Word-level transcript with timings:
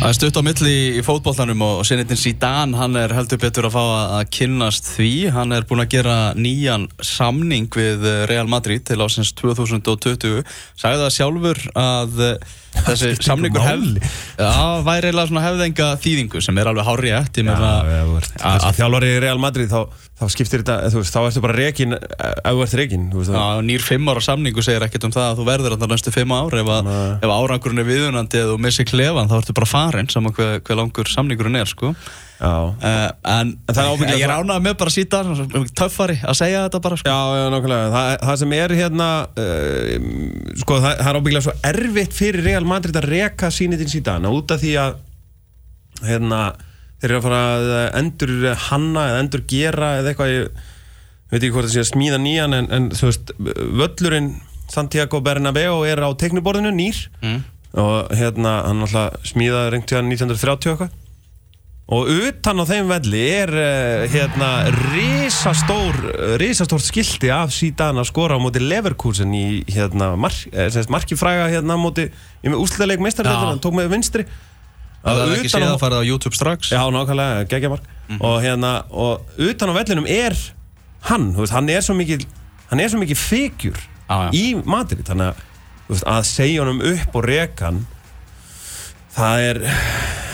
Það 0.00 0.08
er 0.08 0.16
stutt 0.16 0.38
á 0.40 0.42
milli 0.46 0.74
í 0.96 1.00
fótbolltanum 1.04 1.60
og 1.60 1.80
sinnitin 1.84 2.16
Zidane, 2.16 2.72
hann 2.80 2.96
er 2.96 3.12
heldur 3.12 3.36
betur 3.42 3.66
að 3.68 3.74
fá 3.74 3.82
að 4.16 4.30
kynnast 4.32 4.86
því. 4.94 5.10
Hann 5.34 5.52
er 5.52 5.66
búinn 5.68 5.82
að 5.84 5.90
gera 5.92 6.14
nýjan 6.40 6.86
samning 7.04 7.68
við 7.76 8.06
Real 8.30 8.48
Madrid 8.48 8.86
til 8.88 8.96
ásins 9.04 9.34
2020. 9.36 10.40
Sæði 10.80 11.02
það 11.02 11.12
sjálfur 11.18 11.60
að 11.76 12.22
eh, 12.30 12.56
þessi 12.78 13.12
samningur 13.28 13.66
hef, 13.66 14.16
já, 14.40 14.48
væri 14.88 15.10
eiginlega 15.10 15.28
svona 15.34 15.44
hefðenga 15.44 15.90
þýðingu 16.00 16.44
sem 16.48 16.62
er 16.62 16.72
alveg 16.72 16.88
hárri 16.88 17.12
eftir. 17.20 17.52
Að 17.52 18.70
þjálfari 18.80 19.12
í 19.18 19.22
Real 19.26 19.44
Madrid 19.44 19.68
þá, 19.68 19.84
þá 20.20 20.24
skiptir 20.34 20.62
þetta, 20.62 20.76
þú 20.92 21.00
veist, 21.00 21.14
þá 21.16 21.20
ertu 21.24 21.42
bara 21.44 21.56
rekin 21.56 21.96
ef 21.96 22.46
þú 22.46 22.64
ert 22.66 22.78
rekin. 22.80 23.06
Já, 23.24 23.44
nýr 23.64 23.84
fimm 23.84 24.10
ára 24.12 24.22
samningu 24.24 24.64
segir 24.64 24.84
ekkert 24.84 25.06
um 25.08 25.14
það 25.14 25.28
að 25.30 25.38
þú 25.40 25.46
verður 25.48 25.76
alltaf 25.76 25.92
næstu 25.94 26.12
fimm 26.14 26.34
ár. 26.36 26.56
Ef, 26.60 26.72
að, 26.76 26.90
ef 27.24 27.32
árangurinn 27.36 27.82
er 27.82 27.88
viðunandi 27.88 28.42
eða 28.42 28.50
þú 28.52 28.58
missir 28.66 28.88
klefan 28.90 29.30
þá 29.30 29.38
ertu 29.40 29.56
bara 29.56 29.70
farin 29.70 30.10
saman 30.12 30.36
hver, 30.36 30.58
hver 30.66 30.80
langur 30.82 31.08
samningurinn 31.08 31.60
er 31.62 31.70
sko. 31.70 31.94
uh, 32.80 33.08
en, 33.28 33.50
en 33.68 34.14
ég 34.16 34.22
er 34.24 34.32
ánað 34.32 34.62
með 34.64 34.76
bara 34.80 34.88
að 34.88 34.94
síta 34.94 35.18
töffari 35.76 36.14
að 36.24 36.38
segja 36.38 36.62
þetta 36.64 36.80
bara 36.86 36.96
sko. 36.96 37.12
Já, 37.12 37.36
já, 37.36 37.48
nákvæmlega 37.52 37.90
það, 37.92 38.12
það 38.30 38.38
sem 38.40 38.54
er 38.56 38.74
hérna 38.78 39.08
uh, 39.44 39.90
sko, 40.62 40.78
það, 40.80 40.94
það 41.02 41.10
er 41.10 41.18
ábygglega 41.20 41.44
svo 41.44 41.54
erfitt 41.72 42.16
fyrir 42.16 42.48
Real 42.48 42.68
Madrid 42.68 42.96
að 42.96 43.10
reka 43.12 43.52
sínitinn 43.52 43.92
síðan 43.92 44.28
út 44.32 44.56
af 44.56 44.64
því 44.64 44.72
að 44.80 44.96
hérna, 46.06 46.40
þeir 47.00 47.10
eru 47.10 47.18
að 47.18 47.26
fara 47.26 47.40
að 47.54 47.72
endur 48.02 48.36
hanna 48.68 49.06
eða 49.10 49.24
endur 49.24 49.46
gera 49.48 49.94
eða 50.00 50.12
eitthvað 50.12 50.34
ég 50.34 50.62
veit 51.30 51.40
ekki 51.40 51.52
hvort 51.54 51.68
það 51.68 51.74
sé 51.76 51.84
að 51.84 51.90
smíða 51.92 52.20
nýjan 52.20 52.56
en, 52.56 52.70
en 52.76 52.88
þú 52.94 53.10
veist, 53.10 53.34
völlurinn 53.80 54.32
Santiago 54.70 55.20
Bernabéu 55.24 55.82
er 55.88 56.02
á 56.02 56.08
tekniborðinu 56.14 56.72
nýr. 56.74 57.04
Mm. 57.24 57.42
Og 57.80 58.10
hérna 58.18 58.60
hann 58.66 58.82
alltaf 58.86 59.30
smíðaði 59.30 59.74
rengt 59.74 59.94
hérna 59.94 60.10
1930 60.10 60.74
eitthvað. 60.74 60.98
Og 61.90 62.06
utan 62.06 62.62
á 62.62 62.64
þeim 62.70 62.90
velli 62.90 63.20
er 63.34 63.50
uh, 63.50 64.04
hérna 64.12 64.50
risastór 64.92 65.96
risastór 66.38 66.82
skildi 66.86 67.32
af 67.34 67.50
síðan 67.54 67.98
að 67.98 68.06
skora 68.12 68.38
á 68.38 68.42
móti 68.42 68.62
Leverkusen 68.62 69.34
í 69.34 69.64
hérna 69.66 70.12
mark, 70.14 70.44
eh, 70.54 70.70
markifræga 70.86 71.48
hérna 71.50 71.74
á 71.74 71.82
móti 71.82 72.06
úsleðileg 72.46 73.02
meistarleikina, 73.02 73.50
hann 73.50 73.62
tók 73.64 73.74
með 73.74 73.90
vinstri 73.96 74.26
Það 75.00 75.20
er 75.24 75.34
ekki 75.38 75.52
séð 75.52 75.68
að 75.70 75.78
fara 75.80 76.00
á 76.00 76.04
YouTube 76.04 76.36
strax. 76.36 76.72
Já, 76.74 76.82
nákvæmlega, 76.92 77.44
geggja 77.48 77.70
mark. 77.72 77.84
Mm 78.08 78.16
-hmm. 78.16 78.24
og 78.26 78.42
hérna, 78.42 78.72
og 78.90 79.20
utan 79.38 79.70
á 79.70 79.74
vellinum 79.78 80.06
er 80.06 80.36
hann, 81.08 81.32
veist, 81.36 81.52
hann 81.52 81.68
er 81.68 81.80
svo 81.80 81.94
mikið 81.94 82.26
hann 82.70 82.80
er 82.80 82.88
svo 82.88 83.00
mikið 83.00 83.16
figgjur 83.16 83.78
í 84.36 84.44
Madrid, 84.66 85.04
þannig 85.06 85.30
að 85.30 85.44
veist, 85.90 86.06
að 86.06 86.24
segja 86.28 86.64
honum 86.64 86.82
upp 86.92 87.18
og 87.18 87.24
reka 87.24 87.70
hann 87.70 87.84
það 89.14 89.44
er 89.48 89.62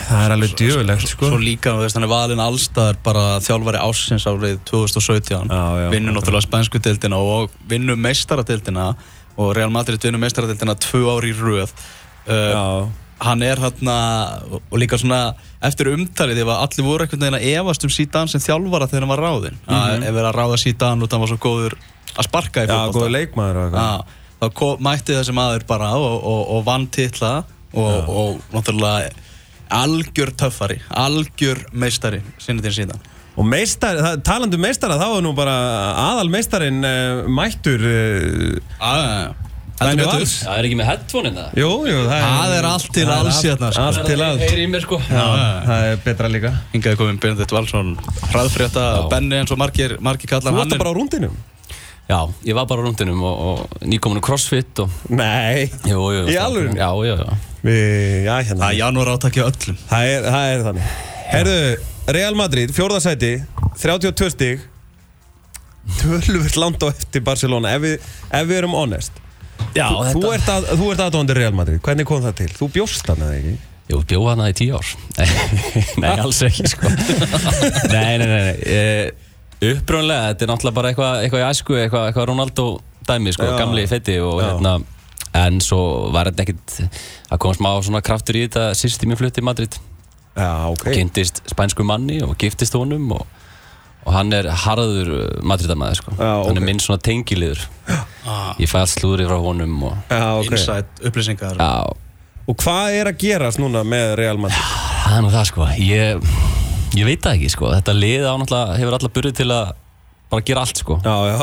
það 0.07 0.23
er 0.23 0.33
alveg 0.35 0.55
djögulegt 0.59 1.09
sko. 1.11 1.29
Svo 1.33 1.39
líka, 1.41 1.73
þú 1.75 1.83
veist, 1.83 1.97
hann 1.97 2.07
er 2.07 2.11
valin 2.11 2.43
allstaðar 2.43 2.99
bara 3.03 3.25
þjálfari 3.43 3.81
ásins 3.83 4.27
árið 4.29 4.59
2017 4.69 5.51
vinnur 5.91 6.15
náttúrulega 6.15 6.47
spænsku 6.47 6.81
deildina 6.83 7.19
og 7.19 7.51
vinnur 7.69 7.99
meistaradeildina 7.99 8.93
og 9.37 9.51
Real 9.57 9.73
Madrid 9.73 10.01
vinnur 10.03 10.23
meistaradeildina 10.23 10.77
tvö 10.81 11.03
ári 11.11 11.33
í 11.33 11.37
röð. 11.37 11.73
Uh, 12.27 12.87
hann 13.23 13.41
er 13.41 13.59
hérna 13.61 13.97
og 14.53 14.77
líka 14.77 14.97
svona 14.99 15.33
eftir 15.65 15.89
umtalið 15.93 16.43
ef 16.43 16.51
allir 16.53 16.85
voru 16.85 17.05
einhvern 17.05 17.23
veginn 17.23 17.39
að 17.39 17.47
evast 17.55 17.85
um 17.87 17.93
síðan 17.93 18.29
sem 18.29 18.43
þjálfara 18.43 18.89
þegar 18.91 19.05
hann 19.05 19.13
var 19.13 19.23
ráðinn 19.25 19.57
mm 19.57 19.73
-hmm. 19.73 20.05
ef 20.05 20.13
verið 20.13 20.29
að 20.29 20.37
ráða 20.37 20.57
síðan 20.61 21.03
og 21.03 21.09
það 21.09 21.23
var 21.23 21.31
svo 21.31 21.39
góður 21.47 21.77
að 22.13 22.27
sparka 22.29 22.63
í 22.63 22.67
fólkválta 22.67 22.93
Já, 22.93 22.97
góður 22.97 23.15
leikmaður 23.15 23.61
eitthvað 23.63 24.03
þá 24.37 24.53
kom, 24.53 24.83
mætti 24.85 25.17
þessi 25.17 25.33
maður 25.33 25.65
bara 25.67 25.91
og, 25.97 26.23
og, 26.23 26.41
og 26.55 26.65
vann 26.65 26.87
tilla 26.87 27.43
og, 27.73 28.09
og 28.09 28.41
náttúrulega 28.53 29.09
algjör 29.67 30.31
töffari, 30.37 30.77
algjör 30.89 31.65
meistari 31.73 32.21
sinni 32.37 32.61
til 32.61 32.71
síðan 32.71 33.01
og 33.37 33.45
meistari, 33.45 34.21
talandu 34.23 34.57
um 34.57 34.61
meistara 34.61 34.97
þá 34.97 35.17
er 35.17 35.25
nú 35.25 35.33
bara 35.33 35.57
aðal 36.13 36.29
meistarin 36.29 36.85
uh, 36.85 37.25
mættur 37.25 37.81
aðeins 38.79 39.45
Það 39.77 39.91
er, 39.91 40.23
það 40.25 40.55
er 40.57 40.67
ekki 40.67 40.77
með 40.79 40.87
headphone-in 40.89 41.35
það? 41.37 41.49
Jú, 41.61 41.67
jú, 41.85 41.97
það 42.07 42.15
er, 42.17 42.23
það 42.27 42.53
er 42.55 42.67
allt 42.71 42.87
til 42.95 43.03
alls 43.13 43.41
hérna 43.45 43.67
sko. 43.69 43.83
Allt 43.83 44.07
til 44.07 44.15
alls 44.25 44.39
Það 44.41 44.53
er 44.55 44.61
í 44.63 44.69
mér 44.73 44.85
sko 44.87 44.97
Já, 45.03 45.25
það 45.67 45.83
er 45.89 45.99
betra 46.07 46.31
líka 46.33 46.51
Hingaði 46.71 46.97
komin 46.97 47.19
Benedikt 47.21 47.53
Valsson 47.53 47.91
hraðfrétta 48.31 48.85
Benni 49.11 49.37
eins 49.37 49.53
og 49.53 49.61
margir, 49.61 49.93
margir 50.01 50.31
kallar 50.31 50.55
Þú 50.55 50.63
varst 50.63 50.81
bara 50.81 50.89
á 50.89 50.97
rúndinum 50.97 51.35
Já, 52.07 52.23
ég 52.47 52.55
var 52.55 52.65
bara 52.71 52.81
á 52.81 52.85
rundinum 52.87 53.19
og, 53.27 53.35
og 53.51 53.81
nýkominu 53.83 54.21
crossfit 54.23 54.79
og... 54.79 54.87
Nei, 55.11 55.67
jú, 55.83 55.99
jú, 56.15 56.23
í 56.31 56.37
alveg? 56.39 56.71
Já, 56.79 56.87
já, 57.03 57.15
já. 57.19 57.35
Við, 57.67 58.23
já, 58.23 58.31
hérna. 58.47 58.61
Það 58.61 58.69
er 58.69 58.77
janúar 58.79 59.11
átaki 59.11 59.43
öllum. 59.43 59.75
Það 59.89 60.11
er, 60.13 60.27
það 60.31 60.53
er 60.53 60.63
þannig. 60.69 60.95
Herðu, 61.33 61.57
Real 62.15 62.39
Madrid, 62.39 62.71
fjórðarsæti, 62.71 63.33
32 63.83 64.31
stíg, 64.37 64.63
Já, 69.77 69.87
þú, 69.87 70.03
þetta... 70.07 70.19
Þú 70.19 70.33
ert, 70.33 70.51
að, 70.53 70.69
þú 70.73 70.91
ert 70.93 71.03
aðdóndir 71.05 71.41
Real 71.41 71.55
Madrid, 71.57 71.81
hvernig 71.85 72.09
kom 72.09 72.23
það 72.25 72.37
til? 72.41 72.49
Þú 72.57 72.69
bjóst 72.75 73.11
hann 73.11 73.23
eða 73.27 73.37
ekki? 73.37 73.55
Jú, 73.87 74.01
bjóð 74.09 74.25
hann 74.33 74.43
að 74.43 74.51
í 74.51 74.55
tíu 74.59 74.75
ár. 74.75 74.89
nei, 76.03 76.09
alls 76.11 76.41
ekki, 76.43 76.67
sko. 76.73 76.91
nei, 77.93 78.17
nei, 78.19 78.27
nei, 78.27 78.41
nei. 78.49 78.57
Eh, 78.67 79.23
Uppröðanlega, 79.57 80.33
þetta 80.33 80.45
er 80.45 80.51
náttúrulega 80.51 80.77
bara 80.77 80.89
eitthvað 80.91 81.23
eitthva 81.23 81.39
í 81.39 81.45
æsku, 81.47 81.77
eitthvað 81.79 82.09
eitthva 82.11 82.25
Ronaldo 82.29 82.65
dæmi, 83.07 83.31
sko, 83.33 83.47
já, 83.47 83.55
gamli 83.57 83.85
fetti 83.89 84.17
og 84.21 84.41
já. 84.43 84.49
hérna, 84.51 84.73
en 85.39 85.61
svo 85.63 85.79
var 86.13 86.29
þetta 86.29 86.43
ekkert 86.45 86.75
að 87.31 87.41
koma 87.41 87.57
smá 87.57 87.69
svona 87.87 88.03
kraftur 88.05 88.37
í 88.37 88.43
þetta 88.45 88.67
sýst 88.77 89.01
í 89.01 89.09
mjög 89.09 89.23
flutt 89.23 89.39
í 89.39 89.45
Madrid. 89.47 89.79
Já, 90.37 90.51
ok. 90.69 90.85
Kynntist 90.93 91.41
spænsku 91.49 91.87
manni 91.87 92.19
og 92.25 92.35
giftist 92.37 92.77
honum 92.77 93.07
og, 93.15 93.23
og 94.03 94.13
hann 94.13 94.35
er 94.35 94.51
harður 94.65 95.09
Madridamæði, 95.41 96.01
sko. 96.03 96.13
Já, 96.19 96.33
ok. 96.43 96.51
Hann 96.51 96.61
er 96.61 96.67
minn 96.67 96.83
svona 96.83 97.01
tengiliður. 97.07 97.65
Ah. 98.27 98.51
Ég 98.59 98.69
fæ 98.69 98.81
allt 98.83 98.91
slúri 98.91 99.25
frá 99.25 99.37
honum 99.39 99.79
og... 99.87 99.95
Já, 100.11 100.27
ok. 100.35 100.51
Insight, 100.51 101.01
upplýsingar. 101.07 101.57
Já. 101.57 101.95
Og 102.47 102.55
hvað 102.59 102.99
er 102.99 103.09
að 103.11 103.17
gerast 103.23 103.59
núna 103.59 103.83
með 103.87 104.15
Real 104.19 104.37
Madrid? 104.39 104.75
Það 105.05 105.17
er 105.17 105.25
nú 105.25 105.33
það, 105.33 105.49
sko. 105.51 105.67
Ég... 105.79 106.31
Ég 106.95 107.05
veit 107.07 107.23
það 107.23 107.35
ekki 107.35 107.49
sko, 107.51 107.71
þetta 107.75 107.93
lið 107.93 108.25
ánáttúrulega 108.25 108.77
hefur 108.79 108.95
alla 108.97 109.09
burði 109.13 109.33
til 109.37 109.47
að 109.53 109.73
bara 110.31 110.45
gera 110.47 110.63
allt 110.63 110.83
sko 110.83 110.99
Já, 111.03 111.15
já 111.31 111.41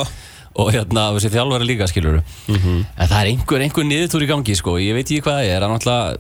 Og 0.55 0.69
hérna, 0.71 1.09
þessi 1.17 1.33
þjálfari 1.35 1.67
líka, 1.67 1.89
skilur 1.91 2.21
mm 2.21 2.57
-hmm. 2.57 2.79
En 2.97 3.09
það 3.11 3.21
er 3.21 3.31
einhver, 3.33 3.61
einhver 3.61 3.87
niðurtúr 3.89 4.23
í 4.23 4.31
gangi 4.31 4.55
sko, 4.57 4.79
ég 4.79 4.95
veit 4.95 5.07
ekki 5.11 5.25
hvað 5.27 5.39
það 5.41 5.51
er 5.51 5.67
Ánáttúrulega, 5.67 6.17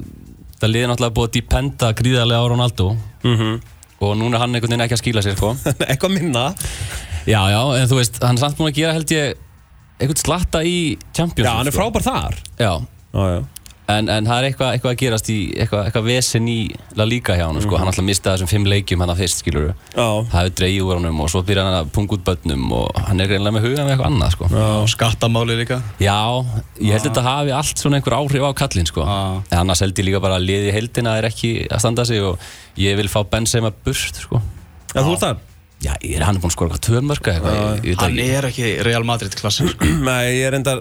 það 0.60 0.72
lið 0.72 0.82
er 0.82 0.88
náttúrulega 0.90 1.16
búið 1.16 1.28
að 1.28 1.34
dependa 1.38 1.92
gríðarlega 1.92 2.42
á 2.42 2.50
Ronaldo 2.50 2.96
mm 3.22 3.36
-hmm. 3.36 3.60
Og 4.00 4.16
núna 4.16 4.36
er 4.36 4.40
hann 4.40 4.54
einhvern 4.54 4.70
veginn 4.70 4.84
ekki 4.84 4.94
að 4.94 5.02
skýla 5.02 5.22
sér 5.22 5.36
sko 5.36 5.56
Eitthvað 5.88 6.12
minna 6.12 6.54
Já, 7.26 7.40
já, 7.48 7.62
en 7.80 7.88
þú 7.88 7.96
veist, 7.96 8.22
hann 8.22 8.36
er 8.36 8.40
samt 8.40 8.56
búin 8.58 8.68
að 8.68 8.76
gera 8.76 8.92
held 8.92 9.10
ég 9.10 9.34
Eitthvað 10.04 10.22
slatta 10.22 10.64
í 10.68 10.78
Champions 11.16 11.48
Já, 11.48 11.52
hann 11.56 11.70
er 11.70 11.74
sko. 11.74 11.82
frábær 11.82 12.04
þar 12.06 12.40
Já, 12.60 12.72
já, 12.78 13.26
já 13.34 13.42
En, 13.84 14.06
en 14.08 14.24
það 14.24 14.38
er 14.38 14.46
eitthvað, 14.48 14.68
eitthvað 14.72 14.92
að 14.94 15.00
gerast 15.02 15.26
í 15.28 15.34
eitthvað, 15.60 15.80
eitthvað 15.84 16.06
vesen 16.08 16.46
í 16.48 16.56
La 16.96 17.04
Liga 17.04 17.34
hjá 17.36 17.42
hann 17.44 17.58
sko. 17.60 17.74
mm. 17.74 17.82
hann 17.82 17.90
alltaf 17.90 18.06
mistaði 18.06 18.38
þessum 18.38 18.50
fimm 18.54 18.68
leikjum 18.72 19.04
hann 19.04 19.12
að 19.12 19.20
fyrst 19.20 19.42
skilur 19.42 19.66
oh. 19.74 20.22
það 20.30 20.38
hefur 20.38 20.54
dreigið 20.60 20.86
úr 20.86 21.00
hann 21.02 21.20
og 21.20 21.28
svo 21.34 21.42
byrja 21.44 21.66
hann 21.66 21.76
að 21.82 21.90
punga 21.92 22.16
út 22.16 22.24
börnum 22.24 22.64
og 22.78 23.02
hann 23.10 23.20
er 23.20 23.28
greinlega 23.28 23.58
með 23.58 23.66
hugan 23.66 23.84
með 23.84 23.92
eitthvað 23.92 24.08
annað 24.08 24.34
sko. 24.38 24.48
oh. 24.48 24.80
Skattamáli 24.88 25.58
líka 25.60 25.82
Já, 26.00 26.16
ég 26.80 26.96
held 26.96 27.02
að 27.02 27.08
þetta 27.10 27.28
hafi 27.28 27.56
allt 27.60 27.84
svona 27.84 28.00
einhver 28.00 28.16
áhrif 28.22 28.48
á 28.48 28.50
kallin 28.64 28.88
sko. 28.88 29.04
oh. 29.04 29.38
en 29.50 29.60
annars 29.60 29.84
held 29.84 30.00
ég 30.00 30.08
líka 30.08 30.24
bara 30.24 30.40
að 30.40 30.48
liði 30.48 30.76
heldina 30.78 31.18
er 31.20 31.28
ekki 31.28 31.56
að 31.68 31.84
standa 31.84 32.08
sig 32.08 32.24
og 32.24 32.40
ég 32.80 32.96
vil 32.96 33.12
fá 33.12 33.20
Benzema 33.28 33.68
burt 33.84 34.24
sko. 34.24 34.40
Já, 34.94 35.02
þú 35.02 35.10
ert 35.12 35.26
þar? 35.28 35.42
Já, 35.82 35.92
ég 36.00 36.14
er 36.16 36.24
hann 36.24 36.38
búinn 36.38 36.52
að 36.52 36.54
skora 36.54 36.70
eitthvað 36.70 36.86
tvörmörka 36.86 37.32
Hann 38.00 38.20
er 38.22 38.46
ekki 38.48 38.70
Real 38.86 39.04
Madrid 39.04 39.34
klassi 39.36 39.66
sko. 39.68 39.88
Nei, 40.08 40.38
ég 40.38 40.48
er 40.48 40.58
endar 40.60 40.80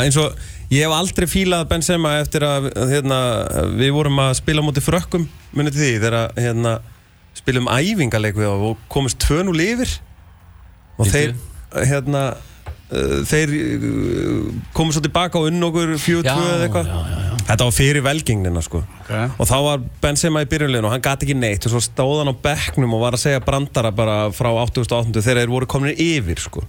eins 0.00 0.18
og 0.18 0.34
Ég 0.72 0.86
hef 0.86 0.94
aldrei 0.96 1.26
fílað 1.28 1.66
Benzema 1.70 2.14
eftir 2.22 2.44
að 2.46 2.70
hérna, 2.88 3.18
við 3.76 3.92
vorum 3.94 4.20
að 4.24 4.32
spila 4.40 4.64
mútið 4.64 4.86
frökkum 4.86 5.26
munið 5.54 5.76
því 5.76 5.90
þegar 6.02 6.16
hérna, 6.40 6.72
spilum 7.36 7.68
æfingaleg 7.70 8.38
við 8.38 8.50
og 8.50 8.80
komist 8.90 9.20
tvön 9.22 9.52
úr 9.52 9.58
lifir 9.60 9.92
og 10.96 11.10
þeir 11.10 11.36
hérna, 11.74 12.24
uh, 12.88 13.20
þeir 13.28 13.54
uh, 13.54 14.50
komið 14.74 14.96
svo 14.96 15.04
tilbaka 15.04 15.42
og 15.42 15.50
unn 15.52 15.68
okkur 15.68 15.94
fjög 16.00 16.26
tvö 16.30 16.50
eða 16.56 16.68
eitthvað 16.68 17.33
þetta 17.48 17.66
var 17.66 17.74
fyrir 17.74 18.04
velgingnina 18.04 18.62
sko. 18.64 18.82
Okay. 19.04 19.28
og 19.38 19.48
þá 19.50 19.56
var 19.66 19.84
Benzema 20.02 20.42
í 20.44 20.48
byrjunleginu 20.48 20.88
og 20.88 20.94
hann 20.94 21.04
gæti 21.04 21.28
ekki 21.28 21.36
neitt. 21.38 21.66
Og 21.66 21.74
svo 21.74 21.82
stóð 21.84 22.22
hann 22.22 22.32
á 22.32 22.42
bekknum 22.46 22.96
og 22.96 23.04
var 23.04 23.18
að 23.18 23.24
segja 23.26 23.44
brandara 23.44 23.92
bara 23.94 24.18
frá 24.34 24.50
88 24.52 25.20
þegar 25.20 25.42
þeir 25.42 25.54
voru 25.54 25.70
komin 25.70 25.94
yfir 25.94 26.42
sko. 26.42 26.64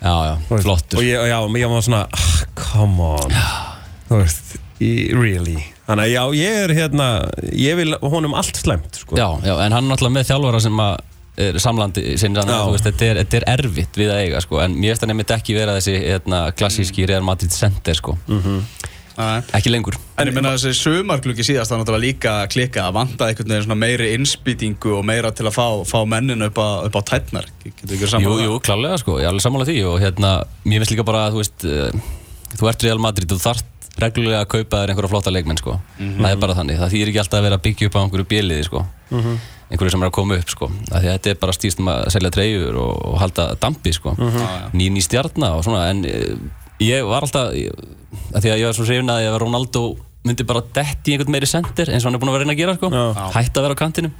Já, 0.00 0.14
já, 0.30 0.34
flottur. 0.48 1.00
Og 1.00 1.04
ég, 1.04 1.20
já, 1.28 1.38
ég 1.60 1.72
var 1.74 1.84
svona, 1.84 2.06
ah, 2.08 2.30
come 2.56 3.12
on. 3.18 3.36
Þú 4.08 4.22
veist, 4.22 4.56
really? 4.80 5.58
Þannig 5.90 6.06
að 6.06 6.12
já, 6.12 6.22
ég 6.38 6.58
er 6.64 6.72
hérna 6.76 7.06
Ég 7.56 7.76
vil 7.80 7.96
honum 8.00 8.36
allt 8.38 8.56
slemt 8.56 9.00
sko. 9.02 9.18
Já, 9.18 9.26
já, 9.44 9.54
en 9.58 9.74
hann 9.74 9.84
er 9.84 9.90
náttúrulega 9.90 10.16
með 10.20 10.28
þjálfara 10.30 10.62
sem 10.64 10.84
að 10.84 10.98
samlandi 11.62 12.16
sinni 12.20 12.36
þannig 12.40 12.56
að 12.56 12.78
þetta 12.84 13.06
er, 13.06 13.18
þetta 13.22 13.38
er 13.38 13.46
erfitt 13.54 13.98
við 13.98 14.12
að 14.12 14.22
eiga 14.24 14.40
sko, 14.44 14.58
en 14.64 14.74
mér 14.76 14.92
finnst 14.92 15.04
það 15.04 15.12
nefnitt 15.12 15.34
ekki 15.36 15.56
vera 15.56 15.76
þessi 15.78 15.94
hérna, 16.02 16.40
klassíski 16.56 17.06
Real 17.08 17.24
Madrid 17.24 17.54
center 17.54 17.96
sko. 17.96 18.16
Mm 18.28 18.40
-hmm. 18.44 18.88
Nei. 19.20 19.40
Ekki 19.58 19.72
lengur. 19.72 19.96
En 20.20 20.28
ég 20.30 20.36
meina 20.36 20.54
þessi 20.54 20.72
sumargluggi 20.78 21.44
síðast 21.44 21.72
það 21.72 21.82
náttúrulega 21.82 22.04
líka 22.06 22.32
að 22.42 22.50
klikka 22.54 22.86
að 22.86 22.96
vanda 22.96 23.28
einhvern 23.28 23.52
veginn 23.52 23.66
svona 23.66 23.78
meiri 23.80 24.10
innspýtingu 24.16 24.94
og 24.96 25.04
meira 25.08 25.32
til 25.36 25.48
að 25.48 25.56
fá, 25.56 25.66
fá 25.88 25.98
mennin 26.08 26.46
upp 26.48 26.60
á, 26.60 26.68
upp 26.88 26.96
á 26.96 27.02
tætnar 27.12 27.48
Jú, 28.24 28.36
jú, 28.44 28.56
klálega 28.64 28.98
sko, 29.00 29.18
ég 29.20 29.28
er 29.28 29.32
alveg 29.32 29.44
sammála 29.44 29.68
því 29.68 29.76
og 29.90 29.98
hérna, 30.02 30.32
mér 30.64 30.82
finnst 30.82 30.94
líka 30.94 31.06
bara 31.08 31.26
að 31.28 31.36
þú 31.36 31.42
veist 31.44 31.68
uh, 31.68 32.08
þú 32.56 32.70
ert 32.72 32.86
Real 32.88 33.02
Madrid 33.02 33.30
og 33.32 33.40
þú 33.40 33.46
þarft 33.50 33.66
reglulega 34.00 34.44
að 34.44 34.50
kaupa 34.54 34.80
þér 34.80 34.92
einhverja 34.94 35.10
flotta 35.12 35.32
leikmenn 35.34 35.58
sko. 35.60 35.72
Það 35.98 36.28
er 36.30 36.38
bara 36.40 36.54
þannig, 36.56 36.78
það 36.80 36.92
þýr 36.94 37.08
ekki 37.10 37.20
alltaf 37.20 37.40
að 37.40 37.46
vera 37.48 37.56
að 37.58 37.64
byggja 37.66 37.88
upp 37.90 37.96
á 37.98 38.00
einhverju 38.00 38.28
bjöliði 38.30 38.64
sko. 38.68 38.82
Einhverju 39.70 39.92
sem 39.92 40.04
er 40.04 40.08
að 40.08 40.14
koma 40.16 40.38
upp 40.40 40.52
sko. 40.54 40.68
Af 40.88 41.02
því 41.02 41.10
að 41.10 41.16
þetta 41.16 41.30
er 41.34 41.40
bara 41.42 41.56
stýst 41.56 41.82
um 41.82 41.90
að 41.92 42.00
selja 42.14 42.30
treyjur 42.34 42.78
og, 42.80 42.94
og 43.10 43.18
halda 43.20 43.44
dampi 43.60 43.92
sko. 43.92 44.14
Ný, 44.72 44.86
ný 44.94 45.02
stjarnar 45.04 45.58
og 45.58 45.66
svona 45.66 45.82
en 45.92 46.00
uh, 46.06 46.32
ég 46.84 47.08
var 47.08 47.26
alltaf 47.26 47.52
ég, 47.56 47.74
að 48.34 48.44
því 48.44 48.52
að 48.52 48.60
ég 48.62 48.66
var 48.70 48.78
svo 48.78 48.86
hrifin 48.88 49.12
að 49.12 49.24
ég 49.24 49.34
var 49.34 49.44
Ronaldo 49.44 49.84
myndi 50.26 50.44
bara 50.44 50.60
detti 50.76 51.12
í 51.12 51.16
einhvern 51.16 51.32
meiri 51.32 51.48
sendir 51.48 51.88
eins 51.88 52.04
og 52.04 52.10
hann 52.10 52.18
er 52.18 52.20
búin 52.20 52.30
að 52.30 52.36
vera 52.36 52.44
reyna 52.44 52.54
að 52.56 52.60
gera 52.60 52.74
sko. 52.76 52.90
Já. 52.92 53.04
hætti 53.38 53.56
að 53.56 53.66
vera 53.66 53.76
á 53.76 53.80
kantinum. 53.80 54.12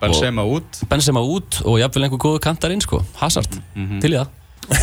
Benzema 0.00 0.44
út. 0.56 0.80
Benzema 0.90 1.22
út 1.22 1.60
og 1.62 1.78
jafnvel 1.78 2.06
einhver 2.06 2.22
góðu 2.24 2.40
kantar 2.42 2.74
inn 2.74 2.82
sko. 2.82 3.02
Hazard, 3.20 3.60
til 4.02 4.10
í 4.10 4.18
það. 4.18 4.36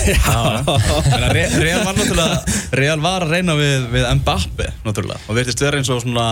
Real 1.64 1.84
var 1.86 1.96
náttúrulega 1.96 2.38
Real 2.76 3.00
var 3.00 3.24
að 3.24 3.30
reyna 3.38 3.54
við, 3.56 3.86
við 3.94 4.08
Mbappe 4.20 4.72
náttúrulega. 4.84 5.20
Og 5.28 5.38
virtist 5.38 5.62
vera 5.64 5.80
eins 5.80 5.92
og 5.94 6.02
svona 6.04 6.26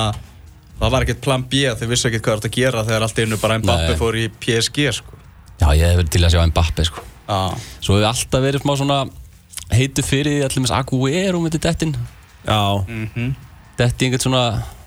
það 0.80 0.96
var 0.96 1.06
ekkert 1.06 1.22
plan 1.24 1.46
B 1.48 1.62
þeir 1.80 1.92
vissu 1.92 2.10
ekkert 2.10 2.26
hvað 2.26 2.42
það 2.44 2.50
að 2.50 2.58
gera 2.58 2.86
þegar 2.88 3.06
allt 3.08 3.22
einu 3.24 3.40
bara 3.42 3.60
Mbappe 3.62 3.92
Nei. 3.94 4.00
fór 4.00 4.18
í 4.20 4.26
PSG 4.44 4.88
sko. 4.98 5.22
Já, 5.62 5.68
ég 5.72 5.86
hef 5.88 6.00
verið 6.02 6.12
til 6.16 6.24
að 6.28 6.34
sjá 6.36 6.42
Mbappe 6.52 6.88
sko. 6.90 7.06
Já, 7.26 7.40
Svo 7.80 7.96
hefur 7.96 8.10
alltaf 8.12 8.44
verið 8.44 8.66
smá 8.66 8.74
svona 8.82 9.00
heitu 9.74 10.04
fyrir 10.06 10.38
því 10.40 10.46
allir 10.48 10.64
með 10.66 10.74
Aguero 10.78 11.42
myndi 11.44 11.62
dettin. 11.62 11.96
Já, 12.46 12.60
Detti 13.76 14.08
einhvern 14.08 14.24
svona 14.24 14.44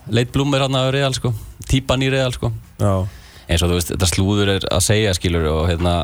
leit 0.09 0.31
blúmir 0.33 0.63
hann 0.65 0.77
að 0.79 0.93
Real 0.95 1.13
sko. 1.17 1.33
Típan 1.69 2.01
í 2.07 2.09
Real 2.13 2.33
sko. 2.33 2.53
Já. 2.81 2.93
Eins 3.49 3.65
og 3.65 3.73
þú 3.73 3.79
veist, 3.79 3.91
þetta 3.93 4.09
slúður 4.09 4.53
er 4.55 4.67
að 4.73 4.85
segja 4.85 5.15
skilur 5.17 5.49
og 5.51 5.67
hérna 5.69 5.95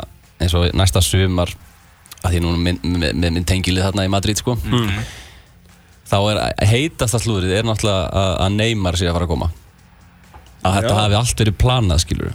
eins 0.43 0.55
og 0.57 0.67
næsta 0.77 1.01
sumar 1.05 1.53
að 2.25 2.35
því 2.35 2.41
núna 2.45 2.61
minn, 2.61 2.81
með, 2.83 3.13
með 3.21 3.37
minn 3.37 3.47
tengilið 3.49 3.87
þarna 3.87 4.07
í 4.09 4.13
Madrid 4.13 4.41
sko. 4.41 4.57
Þá 6.05 6.17
er 6.31 6.41
heitasta 6.69 7.21
slúðrið 7.21 7.59
er 7.59 7.69
náttúrulega 7.69 8.09
að, 8.13 8.33
að 8.45 8.57
Neymar 8.59 8.99
sé 9.01 9.09
að 9.09 9.17
fara 9.17 9.29
að 9.29 9.33
koma. 9.33 9.51
Að 10.65 10.77
þetta 10.79 10.93
Já. 10.93 10.99
hafi 11.01 11.19
allt 11.21 11.43
verið 11.45 11.57
planað 11.61 12.03
skilur 12.05 12.35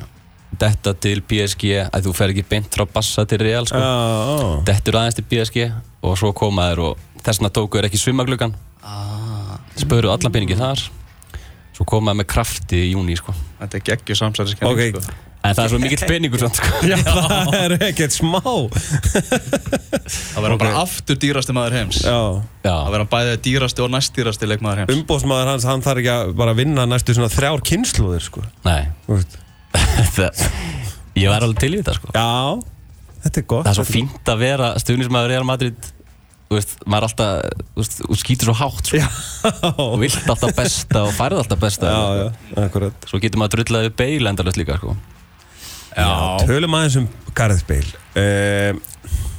þetta 0.60 0.94
til 1.04 1.20
PSG 1.26 1.70
að 1.88 2.08
þú 2.08 2.14
fer 2.18 2.34
ekki 2.34 2.46
beint 2.50 2.74
frá 2.76 2.86
Bassa 2.90 3.26
til 3.30 3.40
Real 3.44 3.68
sko. 3.70 3.80
Já, 3.80 4.64
dettur 4.68 5.00
aðeins 5.00 5.18
til 5.20 5.28
PSG 5.30 5.70
og 6.04 6.18
svo 6.20 6.34
koma 6.36 6.70
þér 6.72 6.84
og 6.90 7.06
þess 7.24 7.40
vegna 7.42 7.54
tóku 7.56 7.80
þér 7.80 7.90
ekki 7.90 8.02
svimagluggan 8.02 8.56
ah, 8.84 9.56
spöru 9.80 10.12
allan 10.14 10.34
peningi 10.36 10.58
þar. 10.60 10.86
Svo 11.78 11.88
koma 11.88 12.12
þér 12.14 12.22
með 12.22 12.30
krafti 12.36 12.84
í 12.90 12.94
júni 12.94 13.16
sko. 13.20 13.36
Þetta 13.62 13.80
er 13.80 13.90
geggju 13.94 14.20
samsæðiskenning 14.20 14.76
Ok. 14.76 15.02
sko. 15.04 15.18
en 15.40 15.56
það 15.56 15.64
er 15.64 15.72
svo 15.72 15.80
mikill 15.80 16.08
peningur 16.10 16.42
samt 16.44 16.60
sko. 16.60 16.80
Já 16.92 16.98
það 17.08 17.60
er 17.62 17.76
ekkert 17.90 18.16
smá. 18.16 18.40
Það 20.20 20.44
verður 20.44 20.58
bara 20.60 20.82
aftur 20.84 21.20
dýrasti 21.20 21.56
maður 21.56 21.78
heims. 21.80 22.02
Já. 22.04 22.18
Já, 22.66 22.74
Það 22.74 22.96
verður 22.96 23.12
bæðið 23.14 23.38
dýrasti 23.48 23.86
og 23.86 23.94
næstdýrasti 23.96 24.50
leikmaður 24.52 24.84
heims. 24.84 24.96
Umbóðsmaður 24.98 25.54
hans, 25.54 25.68
hann 25.70 25.86
þarf 25.86 26.04
ekki 26.04 26.16
að 26.16 26.34
bara 26.42 26.56
vinna 26.60 26.88
næstu 26.90 27.16
þrjár 27.16 27.64
kynnslóðir 27.72 28.28
sko. 28.28 28.44
Nei. 28.68 28.90
Þú 29.08 29.16
veist. 29.16 29.40
Það- 30.20 30.68
Ég 31.20 31.32
var 31.34 31.44
alveg 31.44 31.60
til 31.60 31.72
í 31.74 31.80
þetta 31.82 31.94
sko. 31.98 32.12
Já, 32.16 32.28
þetta 33.26 33.42
er 33.42 33.48
gott. 33.52 33.66
Það 33.66 33.72
er 33.74 33.78
svo 33.80 33.88
fínt 33.90 34.30
að 34.34 34.38
vera 34.44 34.68
stuðnismæður 34.80 35.32
Real 35.34 35.48
Madrid. 35.50 35.90
Þú 36.50 36.58
veist, 36.58 36.72
maður 36.90 37.04
er 37.04 37.08
alltaf, 37.10 37.66
þú 37.76 37.82
veist, 37.84 37.98
þú 38.08 38.16
skýtur 38.24 38.48
svo 38.50 38.56
hátt 38.58 38.88
sko. 38.90 38.98
Já, 38.98 39.10
Þú 39.78 40.00
vilt 40.02 40.30
alltaf 40.34 40.54
besta 40.58 41.04
og 41.06 41.12
færð 41.18 41.42
alltaf 41.44 41.60
besta 41.62 41.92
já, 41.94 42.00
já, 42.24 42.30
akkurat. 42.64 43.06
Svo 43.12 43.20
getur 43.22 43.42
maður 43.44 43.60
drullaði 43.60 43.92
beil 44.00 44.32
endalust 44.32 44.58
líka 44.58 44.80
sko. 44.80 44.96
Já, 45.94 46.08
tölum 46.48 46.74
aðeins 46.80 46.98
um 47.04 47.08
Gareth 47.38 47.66
Bale. 47.70 47.92
Uh, 48.18 48.80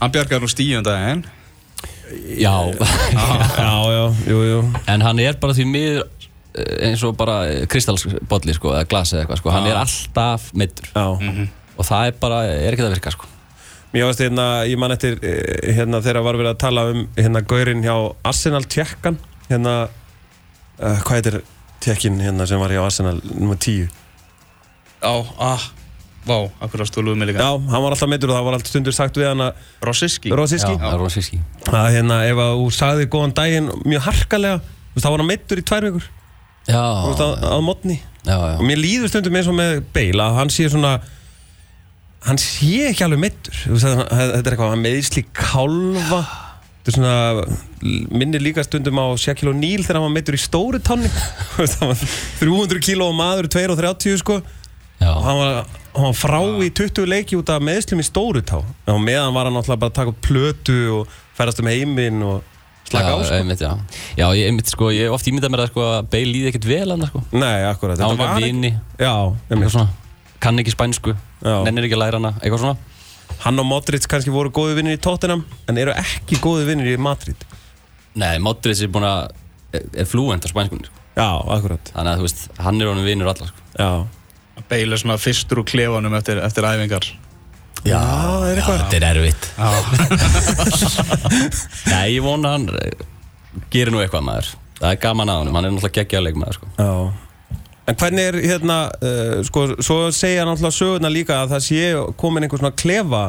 Hann 0.00 0.12
bjargaði 0.14 0.40
nú 0.44 0.50
stíum 0.52 0.84
daginn. 0.86 1.24
Já, 2.38 2.54
Já, 3.58 3.70
já, 3.90 4.04
jú, 4.30 4.38
jú. 4.50 4.60
En 4.90 5.00
hann 5.06 5.18
er 5.22 5.36
bara 5.42 5.54
því 5.56 5.66
miður 5.70 6.00
eh, 6.04 6.19
eins 6.88 7.02
og 7.06 7.16
bara 7.18 7.40
kristalsbolli 7.70 8.54
sko, 8.56 8.74
eða 8.76 8.88
glasi 8.90 9.16
eða 9.16 9.24
eitthvað 9.24 9.42
sko. 9.42 9.52
Hann 9.54 9.68
er 9.70 9.80
alltaf 9.80 10.48
meittur 10.56 10.90
Já, 10.92 11.06
og 11.76 11.88
það 11.88 12.10
er 12.10 12.18
bara, 12.20 12.40
er 12.50 12.74
ekki 12.74 12.86
að 12.86 12.96
virka 12.96 13.14
sko. 13.14 13.30
mér 13.94 14.06
varst 14.06 14.22
hérna, 14.22 14.46
ég 14.70 14.78
man 14.78 14.94
eftir 14.94 15.16
eh, 15.26 15.72
hérna 15.74 16.02
þegar 16.04 16.26
var 16.26 16.38
verið 16.38 16.52
að 16.52 16.60
tala 16.62 16.84
um 16.92 17.06
hérna 17.16 17.42
gaurinn 17.42 17.82
hjá 17.82 17.96
Arsenal 18.28 18.62
tjekkan 18.70 19.18
hérna, 19.48 19.74
uh, 20.78 21.00
hvað 21.02 21.16
heitir 21.16 21.40
tjekkin 21.82 22.20
hérna 22.22 22.46
sem 22.46 22.60
var 22.60 22.70
hjá 22.70 22.84
Arsenal 22.84 23.18
nummer 23.32 23.58
10 23.58 23.88
Já, 25.00 25.14
ah, 25.40 25.62
vá, 26.28 26.36
akkur 26.60 26.84
að 26.84 26.90
stóluðu 26.90 27.16
mig 27.16 27.30
líka. 27.30 27.40
Já, 27.40 27.56
hann 27.72 27.82
var 27.82 27.94
alltaf 27.94 28.10
meittur 28.12 28.30
og 28.30 28.36
það 28.36 28.46
var 28.46 28.56
alltaf 28.58 28.70
stundur 28.70 28.94
sagt 28.94 29.16
við 29.16 29.30
hann 29.30 29.42
að 29.46 29.62
Rossiski 29.88 30.32
Rosiski. 30.36 30.74
Já, 30.76 30.90
Rosíski 31.00 31.40
að 31.70 31.92
hérna 31.96 32.20
ef 32.28 32.40
að 32.44 32.52
þú 32.60 32.66
sagði 32.76 33.06
góðan 33.14 33.36
daginn 33.38 33.70
mjög 33.88 34.04
harkalega, 34.10 34.58
þú 34.60 34.98
veist, 34.98 35.06
þá 35.06 35.10
var 35.10 35.22
hann 35.22 35.30
meittur 35.30 35.62
í 35.62 35.64
tvær 35.70 35.86
vikur 35.88 36.10
þú 36.68 37.08
veist, 37.08 37.24
að, 37.24 37.48
að 37.54 37.64
mótni 37.66 37.96
já, 38.26 38.36
já. 38.36 38.54
Og 38.58 38.66
mér 38.68 38.80
líður 38.82 39.08
stundum 39.12 39.36
eins 39.40 39.48
og 39.50 39.56
með 39.56 39.80
Bale 39.96 40.26
að 40.26 40.36
hann 40.40 40.52
sé 40.52 40.68
svona 40.70 40.92
hann 42.26 42.38
sé 42.42 42.90
ekki 42.90 43.06
alveg 43.06 43.24
að- 43.24 43.80
þetta 43.80 44.44
er 44.44 44.52
eitthvað, 44.52 44.70
hann 44.74 44.82
meðisli 44.84 45.22
kálfa. 45.32 46.20
Þetta 46.80 46.90
er 46.90 46.96
svona 46.96 47.16
minnir 48.12 48.40
líka 48.44 48.64
stundum 48.64 49.00
á 49.00 49.06
Shaquille 49.20 49.52
O'Neal 49.54 49.82
þegar 49.84 49.98
hann 50.00 50.06
var 50.08 50.14
meittur 50.16 50.36
í 50.36 50.40
stóri 50.40 50.80
tanni 50.84 51.08
Þú 51.54 51.62
veist, 51.62 51.78
hann 51.80 51.90
var 51.92 52.04
300 52.40 52.82
kíló 52.84 53.08
maður 53.16 53.48
230 53.52 54.20
sko. 54.20 54.38
Já, 55.00 55.10
og 55.16 55.24
hann 55.24 55.38
var, 55.40 55.58
hann 55.96 56.06
var 56.10 56.16
frá 56.20 56.40
í 56.60 56.68
20 56.76 57.08
leiki 57.08 57.36
út 57.40 57.48
af 57.52 57.62
meðslum 57.64 58.00
í 58.02 58.04
stóru 58.04 58.42
tá 58.44 58.58
og 58.60 59.00
meðan 59.00 59.32
var 59.36 59.48
hann 59.48 59.56
náttúrulega 59.56 59.80
bara 59.80 59.92
að 59.94 59.98
taka 60.02 60.12
upp 60.12 60.20
plötu 60.28 60.78
og 60.98 61.14
ferast 61.38 61.62
um 61.64 61.70
heiminn 61.72 62.20
og 62.20 62.44
slaka 62.90 63.14
á 63.14 63.19
sko 63.25 63.37
einmitt, 63.38 63.60
já. 63.64 63.70
já, 64.19 64.26
ég 64.37 64.48
einmitt 64.50 64.70
sko, 64.72 64.90
ég 64.94 65.12
oft 65.14 65.26
ímyndað 65.31 65.52
mér 65.54 65.62
að 65.64 65.70
sko 65.72 65.87
Bale 66.12 66.31
líði 66.34 66.50
ekkert 66.50 66.69
vel 66.70 66.90
hann 66.94 67.06
sko 67.08 67.22
Nei, 67.32 67.64
akkurat, 67.70 67.98
Hann 68.02 68.16
þetta 68.16 68.25
var 68.26 68.34
var 68.34 68.44
vini, 68.44 68.72
ekki 68.75 69.04
Já, 69.06 69.14
eitthvað 69.31 69.56
einmitt. 69.56 69.75
svona 69.76 69.88
Kann 70.40 70.58
ekki 70.62 70.75
spænsku, 70.75 71.14
Já. 71.44 71.56
nennir 71.66 71.87
ekki 71.88 71.96
að 71.98 72.02
læra 72.04 72.20
hana 72.20 72.32
Eitthvað 72.40 72.64
svona 72.64 72.76
Hann 73.44 73.62
og 73.62 73.66
Modric 73.70 74.06
kannski 74.10 74.32
voru 74.34 74.50
góði 74.52 74.75
vinnir 74.81 74.98
í 74.98 75.00
Tottenham 75.00 75.44
en 75.70 75.78
eru 75.81 75.94
ekki 75.96 76.40
góði 76.42 76.66
vinnir 76.72 76.90
í 76.92 76.98
Madrid 77.00 77.46
Nei, 78.19 78.38
Modric 78.42 78.81
er 78.82 78.90
búin 78.92 79.06
að 79.06 79.31
er, 79.76 79.84
er 80.02 80.08
flúent 80.10 80.42
á 80.44 80.48
spænskunni 80.50 80.88
sko. 80.90 80.96
Já, 81.14 81.28
akkurat 81.56 81.92
Þannig 81.94 82.10
að 82.10 82.19
þú 82.20 82.26
veist, 82.26 82.42
hann 82.58 82.81
er 82.82 82.90
honum 82.90 83.06
vinur 83.06 83.31
allar 83.31 83.50
sko. 83.52 83.66
Já, 83.78 83.90
Beil 84.70 84.92
er 84.92 85.00
svona 85.00 85.16
fyrstur 85.20 85.62
úr 85.62 85.68
klefanum 85.70 86.14
eftir, 86.18 86.40
eftir 86.44 86.66
æfingar 86.68 87.06
Já, 87.80 88.00
það 88.00 88.46
er 88.50 88.60
eitthvað. 88.60 88.80
Þetta 88.82 88.96
er 88.98 89.06
erfitt. 89.08 89.44
Nei, 91.92 92.06
ég 92.12 92.22
vona 92.24 92.54
hann 92.56 92.68
eh, 92.76 93.04
gerir 93.72 93.92
nú 93.94 94.02
eitthvað 94.02 94.26
maður. 94.26 94.52
Það 94.80 94.94
er 94.94 95.00
gaman 95.00 95.32
að 95.32 95.42
honum, 95.42 95.56
hann 95.56 95.68
er 95.68 95.74
náttúrulega 95.74 95.96
geggjaðleik 96.00 96.40
maður 96.40 96.58
sko. 96.58 96.70
Já. 96.76 96.92
En 97.90 97.98
hvernig 97.98 98.28
er 98.30 98.36
hérna, 98.44 98.78
uh, 99.02 99.40
sko, 99.46 99.64
svo 99.82 99.96
segja 100.14 100.44
náttúrulega 100.46 100.76
sögurna 100.76 101.10
líka 101.12 101.40
að 101.42 101.56
það 101.56 101.64
sé 101.66 101.80
komin 102.20 102.46
einhver 102.46 102.60
svona 102.62 102.76
klefa 102.78 103.24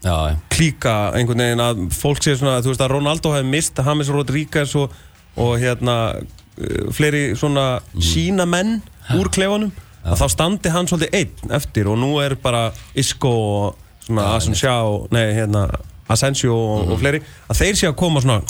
Já, 0.00 0.14
já, 0.30 0.36
klíka 0.48 0.94
einhvern 1.12 1.42
veginn 1.44 1.60
að 1.60 1.80
fólk 1.92 2.22
sé 2.24 2.32
svona, 2.40 2.62
þú 2.64 2.72
veist 2.72 2.80
að 2.80 2.92
Ronaldo 2.94 3.34
hefði 3.34 3.50
mist 3.52 3.80
James 3.84 4.08
Rodríguez 4.08 4.72
og, 4.80 4.94
og 5.36 5.52
hérna 5.60 5.96
uh, 6.16 6.86
fleiri 6.96 7.36
svona 7.36 7.66
sína 8.00 8.48
menn 8.48 8.78
úr 9.18 9.28
klefanum 9.32 9.74
að 10.04 10.16
þá 10.22 10.26
standi 10.32 10.72
hann 10.74 10.88
svolítið 10.90 11.16
einn 11.20 11.54
eftir 11.60 11.88
og 11.92 11.98
nú 12.00 12.14
er 12.24 12.34
bara 12.40 12.66
Isco 12.98 13.30
og 13.30 13.78
svona 14.06 14.30
Asensio, 14.36 15.06
nei 15.12 15.26
hérna 15.36 15.66
Asensio 16.10 16.54
og, 16.56 16.92
og 16.94 17.00
fleiri 17.02 17.20
að 17.50 17.60
þeir 17.62 17.76
sé 17.80 17.90
að 17.90 17.98
koma 18.00 18.22
svona 18.24 18.40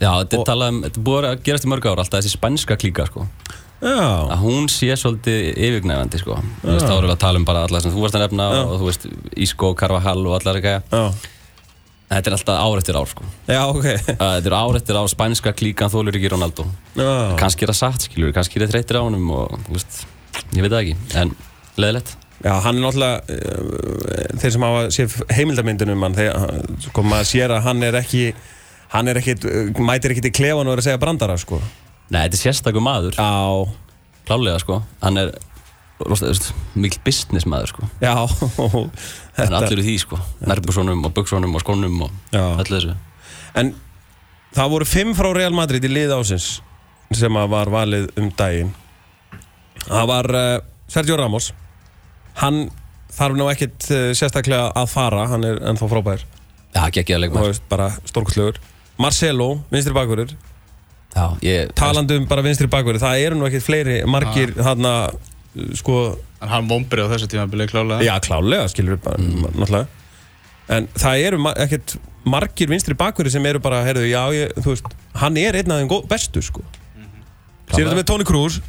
já 0.00 0.10
þetta 0.22 0.38
er 0.40 0.46
talað 0.48 0.72
um, 0.74 0.78
þetta 0.86 1.00
er 1.02 1.08
búið 1.10 1.28
að 1.30 1.42
gerast 1.48 1.66
í 1.68 1.72
mörg 1.74 1.90
ár 1.90 2.00
alltaf 2.00 2.22
þessi 2.22 2.32
spænska 2.38 2.76
klíka 2.80 3.04
sko. 3.10 3.26
Já, 3.80 3.96
að 4.32 4.40
hún 4.44 4.66
sé 4.68 4.88
svolítið 5.00 5.54
yfirgnæfandi 5.56 6.18
sko. 6.20 6.34
Þú 6.60 6.68
veist, 6.68 6.84
þá 6.84 6.94
erum 6.98 7.06
við 7.08 7.14
að 7.14 7.20
tala 7.22 7.40
um 7.40 7.44
bara 7.48 7.62
alla 7.64 7.80
sem 7.80 7.92
þú 7.94 8.02
varst 8.04 8.16
að 8.18 8.24
nefna 8.26 8.48
og 8.60 8.74
þú 8.80 8.88
veist, 8.90 9.06
Isco, 9.40 9.70
Carvajal 9.80 10.20
og 10.28 10.34
allar 10.36 10.58
eitthvað 10.58 10.96
já, 10.96 11.28
Þetta 12.10 12.26
er 12.32 12.34
alltaf 12.34 12.58
ár 12.60 12.80
eftir 12.80 12.96
ár 12.98 13.06
sko. 13.12 13.24
já, 13.46 13.60
ok. 13.70 13.86
Að 13.86 14.32
Þetta 14.34 14.50
er 14.50 14.56
ár 14.58 14.78
eftir 14.80 14.98
ár, 15.00 15.08
spænska 15.12 15.52
klíkan 15.56 15.92
þólur 15.92 16.16
ekki 16.18 16.32
Ronaldo. 16.32 16.66
Já, 16.98 17.08
Kannski 17.40 17.64
er 17.64 17.70
það 17.72 17.78
satt, 17.80 18.06
skilur, 18.08 18.32
kannski 18.36 18.58
er 18.58 18.64
það 18.66 18.74
þreytir 18.74 18.98
á 18.98 19.02
honum 19.06 19.30
og, 19.36 19.54
þú 19.68 19.76
veist, 19.78 20.00
ég 20.56 20.64
veit 20.64 20.72
það 20.72 20.80
ekki 20.80 21.20
En 21.20 21.34
leðilegt 21.80 22.16
Já, 22.40 22.54
hann 22.64 22.78
er 22.78 22.84
náttúrulega 22.86 23.18
uh, 23.28 24.38
þeir 24.40 24.54
sem 24.54 24.64
hafa 24.64 24.84
séð 24.94 25.16
heimildamyndunum 25.36 26.06
hann, 26.06 26.16
þegar, 26.16 26.54
sko, 26.86 27.04
maður 27.04 27.28
sér 27.28 27.52
að 27.52 27.66
hann 27.66 27.84
er 27.84 27.98
ekki 28.00 28.22
hann 28.94 29.12
er 29.12 29.20
ekkit, 29.20 29.44
uh, 29.44 29.82
mætir 29.84 30.14
ekkit 30.14 30.30
í 30.30 30.32
klefan 30.38 30.64
og 30.64 30.72
er 30.72 30.80
að 30.80 30.86
segja 30.88 31.02
brandara, 31.02 31.36
sko. 31.40 31.60
Nei, 32.08 32.22
þetta 32.22 32.38
er 32.38 32.42
sérstakur 32.46 32.84
maður, 32.84 33.18
Já, 33.20 33.68
klálega 34.30 34.62
sko. 34.62 34.80
Hann 35.04 35.20
er 35.20 35.34
mikil 36.80 37.02
business 37.04 37.44
maður 37.44 37.74
sko. 37.74 37.88
Já. 38.00 38.14
Hann 39.36 39.52
er 39.52 39.56
allur 39.60 39.82
í 39.82 39.84
því 39.84 39.96
sko. 40.00 40.18
Nærbúsonum 40.48 41.04
og 41.06 41.14
buksonum 41.16 41.54
og 41.56 41.62
skónum 41.64 42.06
og 42.06 42.32
öllu 42.32 42.72
þessu. 42.72 42.96
En 43.60 43.74
það 44.56 44.72
voru 44.74 44.88
fimm 44.88 45.12
frá 45.18 45.30
Real 45.36 45.54
Madrid 45.56 45.84
í 45.84 45.92
lið 45.92 46.14
ásins 46.16 46.48
sem 47.16 47.40
var 47.52 47.70
valið 47.72 48.08
um 48.20 48.30
daginn 48.38 48.72
það 49.90 50.10
var 50.10 50.30
uh, 50.38 50.50
Sergio 50.90 51.16
Ramos. 51.20 51.50
Hann 52.40 52.68
þarf 53.14 53.38
ná 53.38 53.46
ekkit 53.52 53.88
uh, 53.90 54.10
sérstaklega 54.16 54.70
að 54.78 54.92
fara 54.92 55.26
hann 55.30 55.46
er 55.46 55.60
ennþá 55.72 55.90
frábær. 55.90 56.24
Já, 56.70 56.84
og 56.86 57.24
leikmaður. 57.24 57.50
Veist, 57.50 57.66
bara 57.70 57.88
stórkustlegur 58.06 58.60
Marcelo, 59.00 59.48
vinstri 59.72 59.94
bakverður 59.96 60.36
Já, 61.10 61.24
ég 61.42 61.72
talandi 61.74 62.20
um 62.20 62.26
bara 62.30 62.44
vinstri 62.46 62.68
bakverður 62.70 63.02
það 63.02 63.22
eru 63.24 63.38
nú 63.40 63.48
ekkit 63.48 63.64
fleiri 63.66 63.96
margir 64.06 64.52
þarna 64.54 64.92
uh, 65.10 65.72
sko. 65.78 65.96
En 66.40 66.52
hann 66.52 66.68
vombrið 66.70 67.10
á 67.10 67.12
þessu 67.16 67.30
tíma 67.32 67.48
klálega 67.50 68.06
Já, 68.06 68.14
klálega, 68.22 68.68
skilur 68.70 68.94
við 68.96 69.02
bara, 69.08 69.18
náttúrulega. 69.18 69.88
En 70.70 70.86
það 70.94 71.24
eru 71.26 71.40
ma- 71.42 71.56
ekkert 71.58 71.96
margir 72.30 72.70
vinstri 72.70 72.94
bakverði 72.94 73.34
sem 73.34 73.46
eru 73.50 73.60
bara, 73.62 73.82
heyrðu, 73.84 74.06
já, 74.06 74.22
ég, 74.36 74.52
þú 74.60 74.74
veist, 74.74 74.94
hann 75.18 75.38
er 75.40 75.58
einn 75.58 75.74
af 75.74 75.82
þeim 75.82 76.06
bestu, 76.08 76.42
sko. 76.44 76.62
Sér 77.70 77.86
þetta 77.88 77.98
með 77.98 78.06
Toni 78.10 78.26
Kroos, 78.28 78.60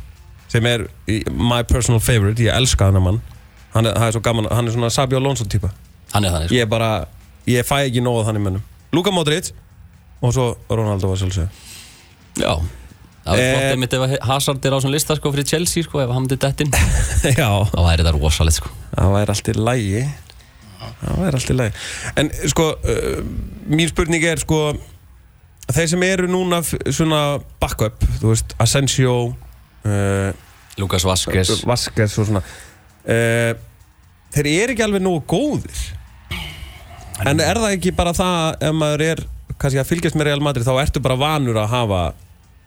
sem 0.52 0.66
er 0.68 0.84
í- 1.08 1.24
my 1.32 1.62
personal 1.64 2.02
favorite, 2.04 2.42
ég 2.44 2.52
elska 2.56 2.90
hann 2.90 3.00
að 3.00 3.06
mann. 3.08 3.22
Hann 3.74 3.88
er, 3.88 3.94
það 3.96 4.08
er 4.10 4.16
svo 4.18 4.22
gaman, 4.26 4.50
hann 4.52 4.68
er 4.68 4.76
svona 4.76 4.90
Sabio 4.92 5.18
Alonso 5.22 5.46
típa. 5.48 5.72
Hann 6.12 6.26
er 6.28 6.34
þannig 6.36 6.50
sko. 6.52 6.56
Ég 6.58 6.66
er 6.66 6.72
bara, 6.72 6.92
ég 7.48 7.64
fæ 7.68 7.78
ekki 7.88 8.04
nóð 8.04 8.26
þannig 8.28 8.44
mönnum. 8.50 8.64
Luka 8.92 9.12
Modric 9.16 9.52
og 10.22 10.34
svo 10.36 10.50
Ronaldo 10.70 11.08
var 11.14 11.18
sjálfsög. 11.22 11.48
Já 12.42 12.54
Það 13.22 13.36
var 13.36 13.40
Eh, 13.40 13.52
flott 13.54 13.72
einmitt 13.76 13.94
ef 13.94 14.02
að 14.02 14.14
Hazard 14.26 14.66
er 14.66 14.74
á 14.74 14.78
svona 14.82 14.96
lista 14.96 15.16
sko 15.16 15.30
fyrir 15.32 15.46
Chelsea 15.46 15.84
sko 15.86 16.00
ef 16.02 16.10
hann 16.10 16.24
myndi 16.26 16.38
dettinn 16.42 16.72
já, 17.38 17.50
þá 17.70 17.78
væri 17.86 18.02
þetta 18.02 18.14
rosalegt 18.16 18.56
sko 18.58 18.70
það 18.96 19.12
væri 19.14 19.30
allt 19.36 19.50
í 19.52 19.54
lægi. 19.62 20.02
Það 21.04 21.20
væri 21.22 21.38
allt 21.38 21.52
í 21.54 21.58
lægi. 21.60 21.84
En 22.18 22.32
sko, 22.50 22.66
uh, 22.82 23.22
mín 23.70 23.92
spurning 23.92 24.26
er 24.26 24.42
sko, 24.42 24.58
þeir 25.70 25.88
sem 25.94 26.04
eru 26.08 26.28
núna 26.34 26.64
f- 26.66 26.74
svona 26.90 27.22
backup, 27.62 28.02
þú 28.24 28.34
veist, 28.34 28.56
Asensio, 28.60 29.14
uh, 29.86 30.32
Lucas 30.82 31.04
Vazquez 31.06 31.52
Vasquez 31.68 32.18
og 32.22 32.28
svona, 32.30 32.42
uh, 33.06 33.54
þeir 34.34 34.50
eru 34.52 34.76
ekki 34.76 34.86
alveg 34.86 35.04
nógu 35.06 35.24
góðir. 35.34 35.82
En 37.28 37.40
er 37.44 37.60
það 37.62 37.76
ekki 37.76 37.92
bara 37.94 38.14
það, 38.18 38.56
ef 38.66 38.74
maður 38.74 39.04
er 39.06 39.20
kannski 39.62 39.82
að 39.82 39.90
fylgjast 39.92 40.16
með 40.18 40.30
Real 40.32 40.42
Madrid, 40.42 40.66
þá 40.66 40.74
ertu 40.82 41.02
bara 41.06 41.20
vanur 41.22 41.60
að 41.62 41.68
hafa 41.76 42.00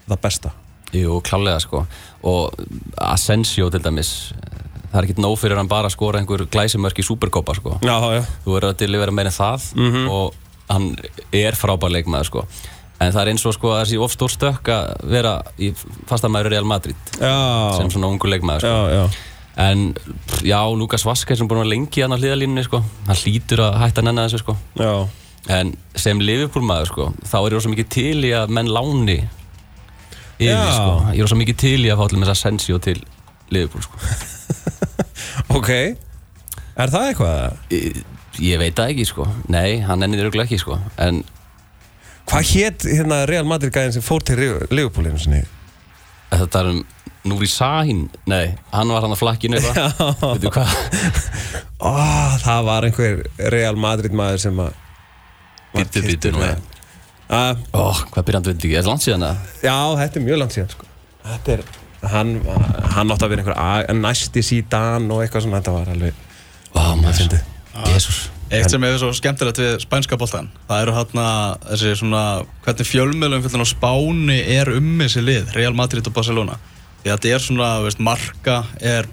það 0.06 0.20
besta. 0.22 0.52
Jú, 0.94 1.16
klálega 1.26 1.58
sko 1.64 1.80
og 2.22 2.54
Asensio 3.02 3.66
til 3.72 3.80
dæmis 3.82 4.10
það 4.92 4.98
er 5.00 5.06
ekki 5.08 5.16
nóg 5.24 5.34
fyrir 5.40 5.58
hann 5.58 5.66
bara 5.66 5.88
að 5.90 5.96
skora 5.96 6.20
einhver 6.20 6.44
glæsimörk 6.46 7.00
í 7.02 7.04
Supercopa 7.04 7.56
sko 7.58 7.80
Já, 7.82 7.96
já. 8.14 8.20
þú 8.44 8.52
verður 8.54 8.68
að 8.70 8.76
delivera 8.84 9.10
meira 9.16 9.32
en 9.32 9.34
það 9.34 9.64
Mhm. 9.74 10.04
og 10.06 10.34
hann 10.70 10.86
er 11.34 11.58
frábær 11.58 11.90
leikmaður 11.90 12.28
sko 12.30 12.44
en 13.04 13.12
það 13.14 13.20
er 13.24 13.30
eins 13.34 13.44
og 13.48 13.54
sko 13.56 13.72
að 13.74 13.82
þessi 13.84 14.00
of 14.04 14.14
stór 14.14 14.32
stökk 14.34 14.70
að 14.74 15.06
vera 15.14 15.34
í 15.60 15.70
fastamæður 16.10 16.52
Real 16.54 16.68
Madrid 16.68 17.14
Já, 17.20 17.34
sem 17.78 17.90
svona 17.94 18.10
ungu 18.12 18.30
leikmaður 18.32 18.64
sko. 18.64 18.72
já, 18.74 18.98
já. 18.98 19.04
en 19.68 19.84
já, 20.46 20.58
Lukas 20.80 21.04
Vaskes 21.06 21.38
sem 21.40 21.48
búin 21.50 21.60
að 21.60 21.66
vera 21.66 21.72
lengi 21.76 22.02
hann 22.04 22.16
á 22.16 22.18
hliðalínunni 22.18 22.64
sko 22.66 22.80
hann 23.08 23.20
hlýtur 23.22 23.62
að 23.68 23.78
hætta 23.84 24.02
að 24.02 24.08
nenna 24.10 24.26
þessu 24.28 24.42
sko 24.44 24.56
en 25.54 25.74
sem 26.00 26.20
Liverpool 26.24 26.64
maður 26.64 26.88
sko 26.92 27.08
þá 27.28 27.34
er 27.42 27.48
ég 27.50 27.58
rosa 27.58 27.72
mikið 27.74 27.90
til 27.92 28.24
í 28.24 28.30
að 28.34 28.54
menn 28.56 28.70
láni 28.72 29.18
yfir 30.40 30.72
sko 30.72 30.94
ég 31.12 31.18
er 31.20 31.26
rosa 31.26 31.36
mikið 31.38 31.60
til 31.66 31.76
í 31.84 31.90
að 31.92 32.00
fá 32.00 32.06
allir 32.08 32.22
með 32.22 32.30
þess 32.32 32.38
að 32.38 32.48
Sensio 32.48 32.80
til 32.82 32.96
Liverpool 33.52 33.84
sko 33.84 34.00
ok. 35.58 35.70
Er 36.74 36.90
það 36.90 37.04
eitthvað? 37.10 37.58
ég, 37.70 38.00
ég 38.42 38.58
veit 38.58 38.74
það 38.80 38.94
ekki 38.94 39.04
sko 39.06 39.26
nei, 39.52 39.78
hann 39.86 40.02
ennir 40.02 40.24
örgulega 40.26 40.48
ekki 40.48 40.58
sko 40.64 40.78
en 41.04 41.20
Hvað 42.30 42.50
hétt 42.54 42.86
hérna 42.88 43.22
Real 43.28 43.44
Madrid 43.48 43.72
gæðin 43.74 43.92
sem 43.98 44.04
fór 44.04 44.22
til 44.24 44.40
Liverpool 44.70 45.06
einu 45.10 45.20
sinni? 45.20 45.42
þetta 46.34 46.60
er 46.64 46.70
um 46.72 46.80
Núri 47.24 47.46
Sahin. 47.48 48.08
Nei, 48.28 48.50
hann 48.72 48.90
var 48.92 49.04
hann 49.06 49.14
á 49.14 49.16
flakkinu 49.16 49.56
eitthvað 49.56 50.18
veitu 50.34 50.50
hvað? 50.52 50.72
Ó, 51.80 51.92
það 52.42 52.64
var 52.66 52.84
einhver 52.88 53.22
Real 53.54 53.78
Madrid 53.80 54.12
maður 54.16 54.42
sem 54.42 54.58
að 54.60 54.74
keyptur 55.76 56.04
bíddu 56.10 56.32
nú, 56.34 56.42
með- 56.42 56.70
Ah, 57.32 57.54
Ó, 57.72 57.94
hvað 58.12 58.26
byrjandi 58.28 58.52
veit 58.52 58.58
ekki, 58.66 58.74
er 58.76 58.82
það 58.84 58.90
langt 58.92 59.04
síðan 59.06 59.24
að 59.30 59.54
Já, 59.64 59.76
þetta 60.02 60.20
er 60.20 60.24
mjög 60.26 60.38
langt 60.42 60.52
síðan 60.58 60.74
sko. 60.74 60.90
Þetta 61.24 61.54
er 61.56 61.62
Hann, 62.12 62.34
hann 62.92 63.08
átti 63.14 63.24
að 63.24 63.30
vera 63.32 63.40
einhver 63.40 63.56
a- 63.56 63.94
næsti 63.96 64.42
sídan 64.44 65.06
og 65.14 65.22
eitthvað 65.24 65.46
svona, 65.46 65.62
þetta 65.62 65.72
var 65.78 65.88
alveg 65.94 66.18
Ó, 66.76 66.82
maður. 67.00 67.38
Jésús 67.88 68.18
Eitt 68.52 68.70
sem 68.70 68.84
er 68.84 68.98
svo 69.00 69.08
skemmtilegt 69.16 69.58
við 69.58 69.74
spænska 69.82 70.18
boltan 70.20 70.50
Það 70.68 70.82
eru 70.84 70.94
hérna 70.98 71.26
þessi 71.64 71.94
svona 72.02 72.22
Hvernig 72.66 72.88
fjölmiðlum 72.90 73.44
fyrir 73.46 73.68
Spáni 73.70 74.38
er 74.56 74.70
um 74.74 74.90
þessi 75.00 75.24
lið 75.24 75.54
Real 75.56 75.76
Madrid 75.76 76.06
og 76.08 76.16
Barcelona. 76.16 76.58
Því 77.04 77.12
að 77.12 77.16
þetta 77.18 77.32
er 77.36 77.44
svona, 77.44 77.70
veist, 77.84 78.00
marka 78.00 78.58
er 78.80 79.08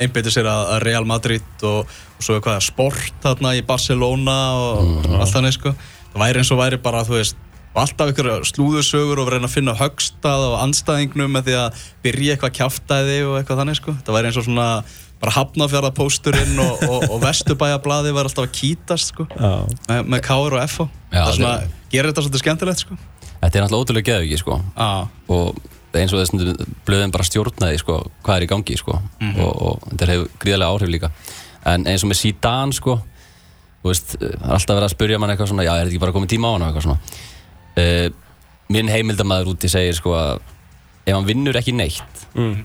einbeitir 0.00 0.32
sér 0.32 0.48
að, 0.48 0.70
Real 0.84 1.04
Madrid 1.08 1.64
og, 1.68 1.88
og 1.88 2.24
svo 2.24 2.36
er 2.36 2.44
hvað, 2.44 2.62
sport 2.64 3.18
þarna 3.24 3.54
í 3.56 3.64
Barcelona 3.66 4.36
og 4.56 5.08
allt 5.18 5.34
þannig 5.34 5.56
sko. 5.56 5.72
Það 6.12 6.22
væri 6.22 6.40
eins 6.42 6.52
og 6.52 6.60
væri 6.60 6.80
bara, 6.84 7.02
þú 7.04 7.18
veist 7.18 7.42
alltaf 7.76 8.12
ykkur 8.14 8.30
slúðursögur 8.48 9.20
og 9.20 9.28
reyna 9.32 9.50
að 9.50 9.56
finna 9.58 9.74
högstað 9.76 10.46
og 10.46 10.54
anstæðingnum 10.62 11.34
með 11.36 11.50
því 11.50 11.56
að 11.60 11.82
byrja 12.06 12.36
eitthvað 12.36 12.54
kjáftæði 12.56 13.18
og 13.26 13.34
eitthvað 13.36 13.60
þannig 13.62 13.80
sko. 13.80 13.96
Það 14.06 14.16
væri 14.16 14.30
eins 14.30 14.40
og 14.40 14.46
svona 14.48 14.68
bara 15.22 15.32
hafnafjara 15.38 15.90
pósturinn 15.96 16.58
og, 16.60 16.82
og, 16.88 17.06
og 17.14 17.22
vestubæjablaði 17.24 18.12
var 18.16 18.28
alltaf 18.28 18.44
að 18.48 18.52
kýtast 18.58 19.14
sko. 19.14 19.26
Með, 19.88 20.02
með 20.12 20.24
Káur 20.26 20.58
og 20.58 20.60
Já, 20.60 21.22
það 21.22 21.30
er 21.30 21.38
svona, 21.38 21.54
gerir 21.92 22.10
þetta 22.10 22.24
svolítið 22.26 22.42
skemmtilegt 22.44 22.84
sko. 22.84 22.98
Þetta 23.40 23.58
er 23.58 23.64
náttúrulega 23.64 23.86
ótrúlega 23.86 24.08
geðviki 24.10 24.38
sko. 24.42 24.60
Já, 24.76 24.90
og 25.32 25.64
eins 25.96 26.12
og 26.12 26.20
þessum 26.20 26.70
blöðum 26.84 27.12
bara 27.14 27.24
stjórnaði 27.24 27.80
sko, 27.80 27.98
hvað 28.26 28.36
er 28.40 28.44
í 28.44 28.50
gangi 28.50 28.76
sko. 28.76 28.98
Og, 29.32 29.52
og 29.70 29.86
þetta 29.92 30.10
hefur 30.12 30.30
gríðarlega 30.42 30.74
áhrif 30.76 30.92
líka. 30.92 31.10
En 31.66 31.86
eins 31.88 32.04
og 32.04 32.10
með 32.12 32.20
Zidane 32.20 32.76
sko 32.76 32.98
þú 33.86 33.92
veist, 33.92 34.16
það 34.18 34.36
er 34.36 34.54
alltaf 34.56 34.74
verið 34.76 34.88
að 34.88 34.94
spurja 34.96 35.18
mann 35.22 35.32
eitthvað 35.32 35.50
svona 35.52 35.64
já, 35.66 35.72
er 35.72 35.84
þetta 35.86 35.94
ekki 35.94 36.02
bara 36.02 36.14
komið 36.16 36.32
tíma 36.34 36.48
á 36.48 36.52
hann? 36.52 36.64
og 36.64 36.68
eitthvað 36.70 36.86
svona. 36.88 37.00
Uh, 37.76 38.06
minn 38.74 38.90
heimildamæður 38.90 39.52
úti 39.52 39.70
segir 39.70 39.94
sko 39.96 40.14
að 40.18 40.40
ef 41.06 41.12
hann 41.14 41.28
vinnur 41.28 41.58
ekki 41.60 41.74
neitt 41.76 42.24
Mm. 42.36 42.64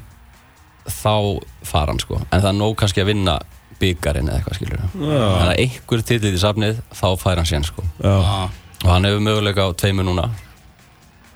Þá 0.89 1.41
fara 1.67 1.91
hann 1.91 1.99
sko. 2.01 2.21
En 2.31 2.41
það 2.41 2.49
er 2.53 2.57
nóg 2.59 2.75
kannski 2.79 3.01
að 3.03 3.11
vinna 3.11 3.39
byggarinn 3.81 4.29
eða 4.29 4.37
eitthvað 4.41 4.57
skilur 4.59 4.81
þannig 4.93 5.47
að 5.47 5.59
einhver 5.63 6.03
titið 6.05 6.35
í 6.37 6.41
safnið 6.41 6.81
þá 6.93 7.05
fær 7.21 7.39
hann 7.41 7.49
sén 7.49 7.65
sko. 7.65 7.83
Já, 8.03 8.15
og 8.83 8.89
hann 8.91 9.07
hefur 9.09 9.23
möguleika 9.25 9.65
á 9.65 9.69
tveimu 9.73 10.05
núna. 10.05 10.27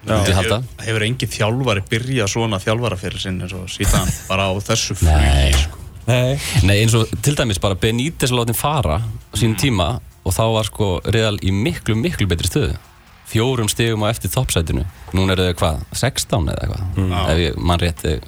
Hefur, 0.06 0.60
hefur 0.86 1.04
engin 1.08 1.32
þjálfari 1.34 1.82
byrjað 1.90 2.30
svona 2.30 2.60
þjálfara 2.62 2.98
fyrir 3.02 3.22
sinn 3.24 3.40
eins 3.42 3.56
og 3.58 3.66
síðan 3.74 4.06
bara 4.30 4.46
á 4.50 4.54
þessu 4.62 4.94
Nei. 5.02 5.16
flugi 5.16 5.64
sko. 5.64 5.80
Nei, 6.06 6.36
Nei, 6.70 6.75
eins 6.84 6.94
og 6.94 7.10
til 7.25 7.34
dæmis 7.40 7.58
bara 7.62 7.74
Benítez 7.82 8.30
látin 8.30 8.54
fara 8.58 9.00
á 9.02 9.34
sínum 9.34 9.58
tíma 9.58 9.88
og 10.22 10.34
þá 10.36 10.44
var 10.54 10.70
sko 10.70 10.90
Real 11.10 11.40
í 11.42 11.50
miklu, 11.54 11.98
miklu 11.98 12.28
betri 12.30 12.52
stöðu. 12.52 12.75
Fjórum 13.25 13.66
stigum 13.72 14.06
á 14.06 14.14
eftir 14.14 14.30
toppsætinu. 14.30 14.84
Núna 15.18 15.34
eru 15.34 15.48
þau 15.50 15.58
hvað, 15.64 15.80
16 15.98 16.52
eða 16.54 16.68
eitthvað 16.68 17.32
ef 17.34 17.42
ég 17.42 17.58
mann 17.58 17.82
rétt 17.82 18.06
Já, 18.06 18.20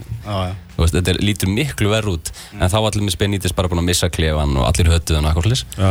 já. 0.50 0.55
þú 0.57 0.66
veist, 0.84 0.96
þetta 0.96 1.13
er, 1.13 1.19
lítur 1.25 1.51
miklu 1.51 1.91
verð 1.91 2.13
út. 2.15 2.31
En 2.57 2.69
þá 2.69 2.77
var 2.77 2.91
allir 2.91 3.07
með 3.07 3.17
Benítez 3.22 3.55
bara 3.57 3.72
búin 3.72 3.81
að 3.84 3.89
missa 3.89 4.10
klefan 4.13 4.55
og 4.57 4.67
allir 4.69 4.91
eitthvað 4.93 5.48
slis 5.48 5.65
já, 5.77 5.89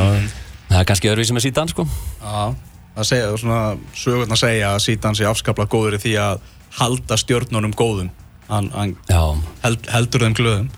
það 0.68 0.80
er 0.80 0.88
kannski 0.90 1.10
öðruvísi 1.12 1.36
með 1.36 1.46
síðan 1.48 1.72
sko. 1.72 1.86
Já, 2.22 2.54
það 2.96 3.08
segja, 3.10 3.28
svona 3.42 3.60
sögurnar 3.96 4.40
segja 4.40 4.72
að 4.74 4.82
síðan 4.86 5.18
sé 5.18 5.28
afskaplega 5.28 5.72
góður 5.72 5.98
í 5.98 6.02
því 6.06 6.16
að 6.22 6.48
halda 6.80 7.20
stjórnunum 7.20 7.76
góðum. 7.76 8.10
Hann, 8.46 8.70
hann 8.74 8.96
Já, 9.10 9.22
held, 9.64 9.88
heldur 9.90 10.26
þeim 10.26 10.36
glöðum. 10.38 10.68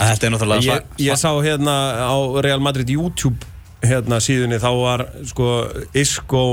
En 0.00 0.12
þetta 0.12 0.26
er 0.26 0.34
náttúrulega 0.34 0.66
ég, 0.66 0.84
ég 1.10 1.18
sá 1.20 1.30
hérna 1.44 1.74
á 2.08 2.16
Real 2.40 2.62
Madrid 2.64 2.88
YouTube 2.88 3.50
hérna 3.84 4.20
síðunni 4.22 4.60
þá 4.60 4.70
var 4.76 5.04
sko 5.28 5.48
Isco, 5.96 6.44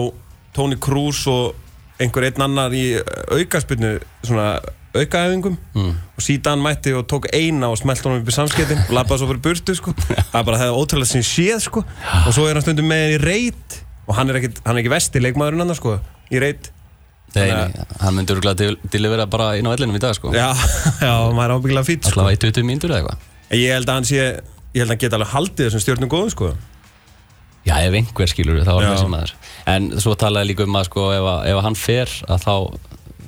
Toni 0.56 0.78
Kroos 0.82 1.22
og 1.32 1.56
einhver 2.02 2.28
einn 2.28 2.44
annar 2.46 2.76
í 2.76 2.86
aukaspinnu 3.34 3.98
svona 4.26 4.58
aukaæfingum 5.04 5.58
Mm. 5.78 5.92
og 6.18 6.24
síðan 6.26 6.62
mætti 6.64 6.94
og 6.98 7.06
tók 7.12 7.28
eina 7.34 7.70
og 7.72 7.78
smelt 7.80 8.02
honum 8.06 8.22
upp 8.24 8.30
í 8.32 8.36
samskettin 8.36 8.80
og 8.88 8.94
lappaði 8.98 9.22
svo 9.22 9.28
fyrir 9.32 9.44
burtu 9.46 9.76
sko. 9.78 9.94
Það 10.32 10.46
bara 10.50 10.62
það 10.64 10.78
ótrúlega 10.82 11.12
sem 11.12 11.26
séð 11.26 11.60
sko. 11.68 11.84
Og 12.26 12.34
svo 12.36 12.48
er 12.50 12.58
hann 12.58 12.66
stundum 12.66 12.88
með 12.90 13.04
henni 13.06 13.20
í 13.20 13.22
reit 13.26 13.78
og 14.08 14.16
hann 14.18 14.32
er 14.32 14.40
ekki, 14.42 14.54
hann 14.66 14.76
er 14.78 14.82
ekki 14.84 14.94
vesti 14.96 15.22
leikmaðurinn 15.24 15.66
hann 15.66 15.78
sko 15.78 15.98
í 16.32 16.42
reit. 16.44 16.72
Nei, 17.36 17.50
nei, 17.52 17.84
hann 18.02 18.16
myndi 18.16 18.34
örgulega 18.34 18.58
til, 18.58 18.78
delivera 18.90 19.26
bara 19.30 19.50
inn 19.60 19.68
á 19.68 19.72
ellinum 19.76 19.98
í 20.00 20.02
dag 20.02 20.16
sko. 20.18 20.32
Já, 20.34 20.48
já, 21.04 21.12
maður 21.36 21.44
er 21.52 21.56
ábyggilega 21.60 21.86
fýtt 21.90 22.08
sko. 22.08 22.22
Allavega 22.24 22.40
í 22.40 22.42
20 22.48 22.66
mínútur 22.70 22.94
eða 22.96 23.02
eitthvað. 23.04 23.26
Ég 23.60 23.76
held 23.76 23.92
að 23.92 24.00
hann 24.00 24.08
sé 24.08 24.18
ég 24.18 24.82
held 24.82 24.88
að 24.88 24.94
hann 24.96 25.02
geta 25.04 25.18
alveg 25.20 25.34
haldið 25.36 25.68
þessum 25.68 25.84
stjórnum 25.84 26.12
góðum 26.14 26.32
sko. 26.34 26.50
Já, 27.68 27.76
ef 27.84 27.98
einhver 28.00 28.30
skilur 28.32 28.62
þá 28.64 28.72
er 28.78 28.86
Já. 28.86 28.90
þessi 28.96 29.10
maður. 29.12 29.34
En 29.68 29.88
svo 30.00 30.14
talaði 30.20 30.54
líka 30.54 30.64
um 30.64 30.78
að 30.80 30.86
sko 30.88 31.06
ef, 31.18 31.26
að, 31.34 31.42
ef 31.52 31.58
hann 31.68 31.76
fer 31.76 32.14
að 32.32 32.46
þá 32.48 32.54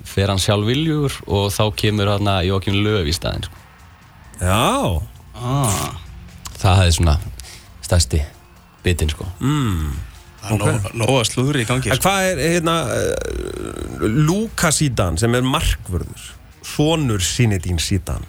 fer 0.09 0.31
hann 0.31 0.41
sjálf 0.41 0.65
viljugur 0.67 1.15
og 1.27 1.49
þá 1.55 1.63
kemur 1.79 2.11
hann 2.15 2.27
að 2.31 2.47
Jókim 2.49 2.79
Löf 2.85 3.07
í 3.09 3.15
staðinn 3.15 3.45
sko. 3.47 3.65
Já, 4.39 5.01
ah, 5.35 5.89
Það 6.59 6.77
hefði 6.81 6.95
svona 6.97 7.15
stærsti 7.85 8.21
bitinn 8.83 9.11
sko. 9.11 9.25
Það 10.39 10.53
er 10.53 10.59
nóg- 10.61 10.89
nóg 11.01 11.13
að 11.19 11.27
slúðri 11.29 11.63
í 11.65 11.67
gangi 11.67 11.91
sko. 11.91 11.99
hvað 12.05 12.27
er 12.29 12.41
hérna 12.55 12.75
uh, 12.95 14.07
Luka 14.07 14.71
Sídan 14.71 15.17
sem 15.19 15.35
er 15.35 15.43
markvörður 15.43 16.29
sonur 16.63 17.19
Sinedín 17.23 17.79
Sítan 17.83 18.23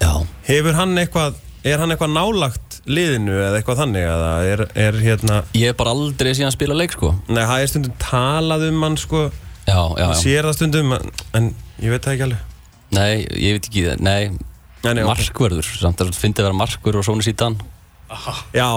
Já, 0.00 0.14
Hefur 0.48 0.72
hann 0.78 0.96
eitthvað, 0.96 1.36
er 1.68 1.82
hann 1.82 1.92
eitthvað 1.92 2.14
nálagt 2.14 2.78
liðinu 2.88 3.34
eða 3.36 3.58
eitthvað 3.60 3.82
þannig 3.82 4.06
eða 4.08 4.30
er, 4.48 4.62
er 4.86 4.96
hérna, 5.04 5.42
ég 5.52 5.68
hef 5.74 5.76
bara 5.76 5.92
aldrei 5.92 6.30
síðan 6.38 6.54
spila 6.54 6.76
leik 6.78 6.94
sko. 6.96 7.10
Nei, 7.28 7.42
það 7.44 7.60
er 7.66 7.68
stundum 7.74 7.98
talað 8.00 8.64
um 8.70 8.80
hann 8.86 8.96
sko, 9.00 9.26
Já, 9.70 9.80
já, 9.96 10.04
já. 10.04 10.14
Sér 10.18 10.48
það 10.48 10.56
stundum 10.58 10.94
en, 10.96 11.10
en 11.38 11.50
ég 11.80 11.92
veit 11.94 12.02
það 12.06 12.14
ekki 12.16 12.26
alveg. 12.26 12.46
Nei, 12.96 13.12
ég 13.38 13.54
veit 13.56 13.68
ekki, 13.70 13.84
nei, 14.02 14.22
Nei, 14.82 14.94
nei, 14.96 15.02
ok. 15.04 15.10
markverður 15.12 15.66
Samt 15.78 16.00
að 16.02 16.08
það 16.10 16.16
finnst 16.24 16.40
að 16.40 16.46
vera 16.48 16.56
markverður 16.58 17.02
og 17.02 17.06
svona 17.06 17.22
síðan 17.26 17.58
Já, 18.56 18.68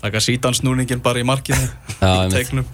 Taka 0.00 0.22
sítansnúningin 0.24 1.02
bara 1.04 1.20
í 1.20 1.26
markinu 1.28 1.60
Já, 1.60 1.68
Í 2.00 2.08
einmitt. 2.24 2.34
teiknum. 2.38 2.66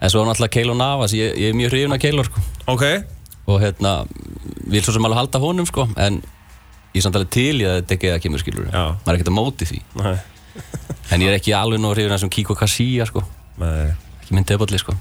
En 0.00 0.12
svo 0.12 0.22
er 0.22 0.28
náttúrulega 0.30 0.54
Keilo 0.54 0.76
Navas, 0.78 1.12
ég, 1.18 1.34
ég 1.36 1.50
er 1.52 1.56
mjög 1.58 1.72
hrifun 1.74 1.96
af 1.96 2.00
Keilo 2.04 2.22
sko. 2.24 2.40
Ok. 2.70 2.84
Og 3.50 3.58
hérna, 3.64 3.92
vil 4.70 4.84
svo 4.86 4.94
sem 4.94 5.04
alveg 5.08 5.18
halda 5.18 5.40
honum 5.42 5.66
sko 5.66 5.88
En 5.98 6.20
ég 6.94 7.00
er 7.00 7.04
samt 7.04 7.18
alveg 7.18 7.32
til 7.34 7.56
í 7.58 7.66
að 7.66 7.80
þetta 7.82 7.96
ekki 7.98 8.12
að 8.14 8.20
kemur 8.24 8.42
skilur 8.44 8.68
Já. 8.70 8.84
Maður 9.02 9.10
er 9.12 9.18
ekkert 9.18 9.32
að 9.32 9.38
móti 9.40 9.68
því. 9.72 9.80
Nei, 9.98 10.14
En 11.10 11.22
ég 11.24 11.32
er 11.32 11.36
ekki 11.40 11.54
alveg 11.58 11.82
nú 11.82 11.90
hrifun 11.92 12.14
af 12.14 12.20
þessum 12.20 12.32
Kiko 12.38 12.54
Kassia 12.58 13.04
sko. 13.10 13.24
Nei. 13.58 13.90
Ekki 14.22 14.36
minn 14.38 14.46
deballi 14.48 14.78
sko 14.80 14.94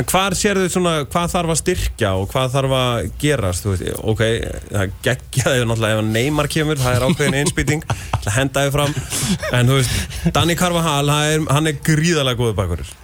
En 0.00 0.06
hvað 0.08 0.34
sérðu 0.38 0.68
svona, 0.72 0.92
hvað 1.12 1.32
þarf 1.34 1.52
að 1.52 1.58
styrkja 1.60 2.10
og 2.16 2.30
hvað 2.32 2.54
þarf 2.54 2.74
að 2.78 3.08
gerast, 3.20 3.66
þú 3.66 3.72
veist, 3.74 3.98
ok, 4.12 4.22
það 4.70 4.94
geggjaði 5.04 5.66
náttúrulega 5.68 5.98
ef 5.98 6.08
Neymar 6.08 6.48
kemur, 6.54 6.80
það 6.80 6.96
er 6.96 7.04
ákveðin 7.04 7.36
einspýting, 7.42 7.84
það 8.14 8.30
hendaði 8.38 8.72
fram, 8.78 8.96
en 9.58 9.68
þú 9.68 9.76
veist, 9.76 10.16
Danny 10.38 10.56
Carvajal, 10.56 11.12
hann 11.12 11.34
er, 11.34 11.44
hann 11.52 11.68
er 11.68 11.82
gríðalega 11.84 12.40
góður 12.40 12.56
bakurur. 12.62 12.94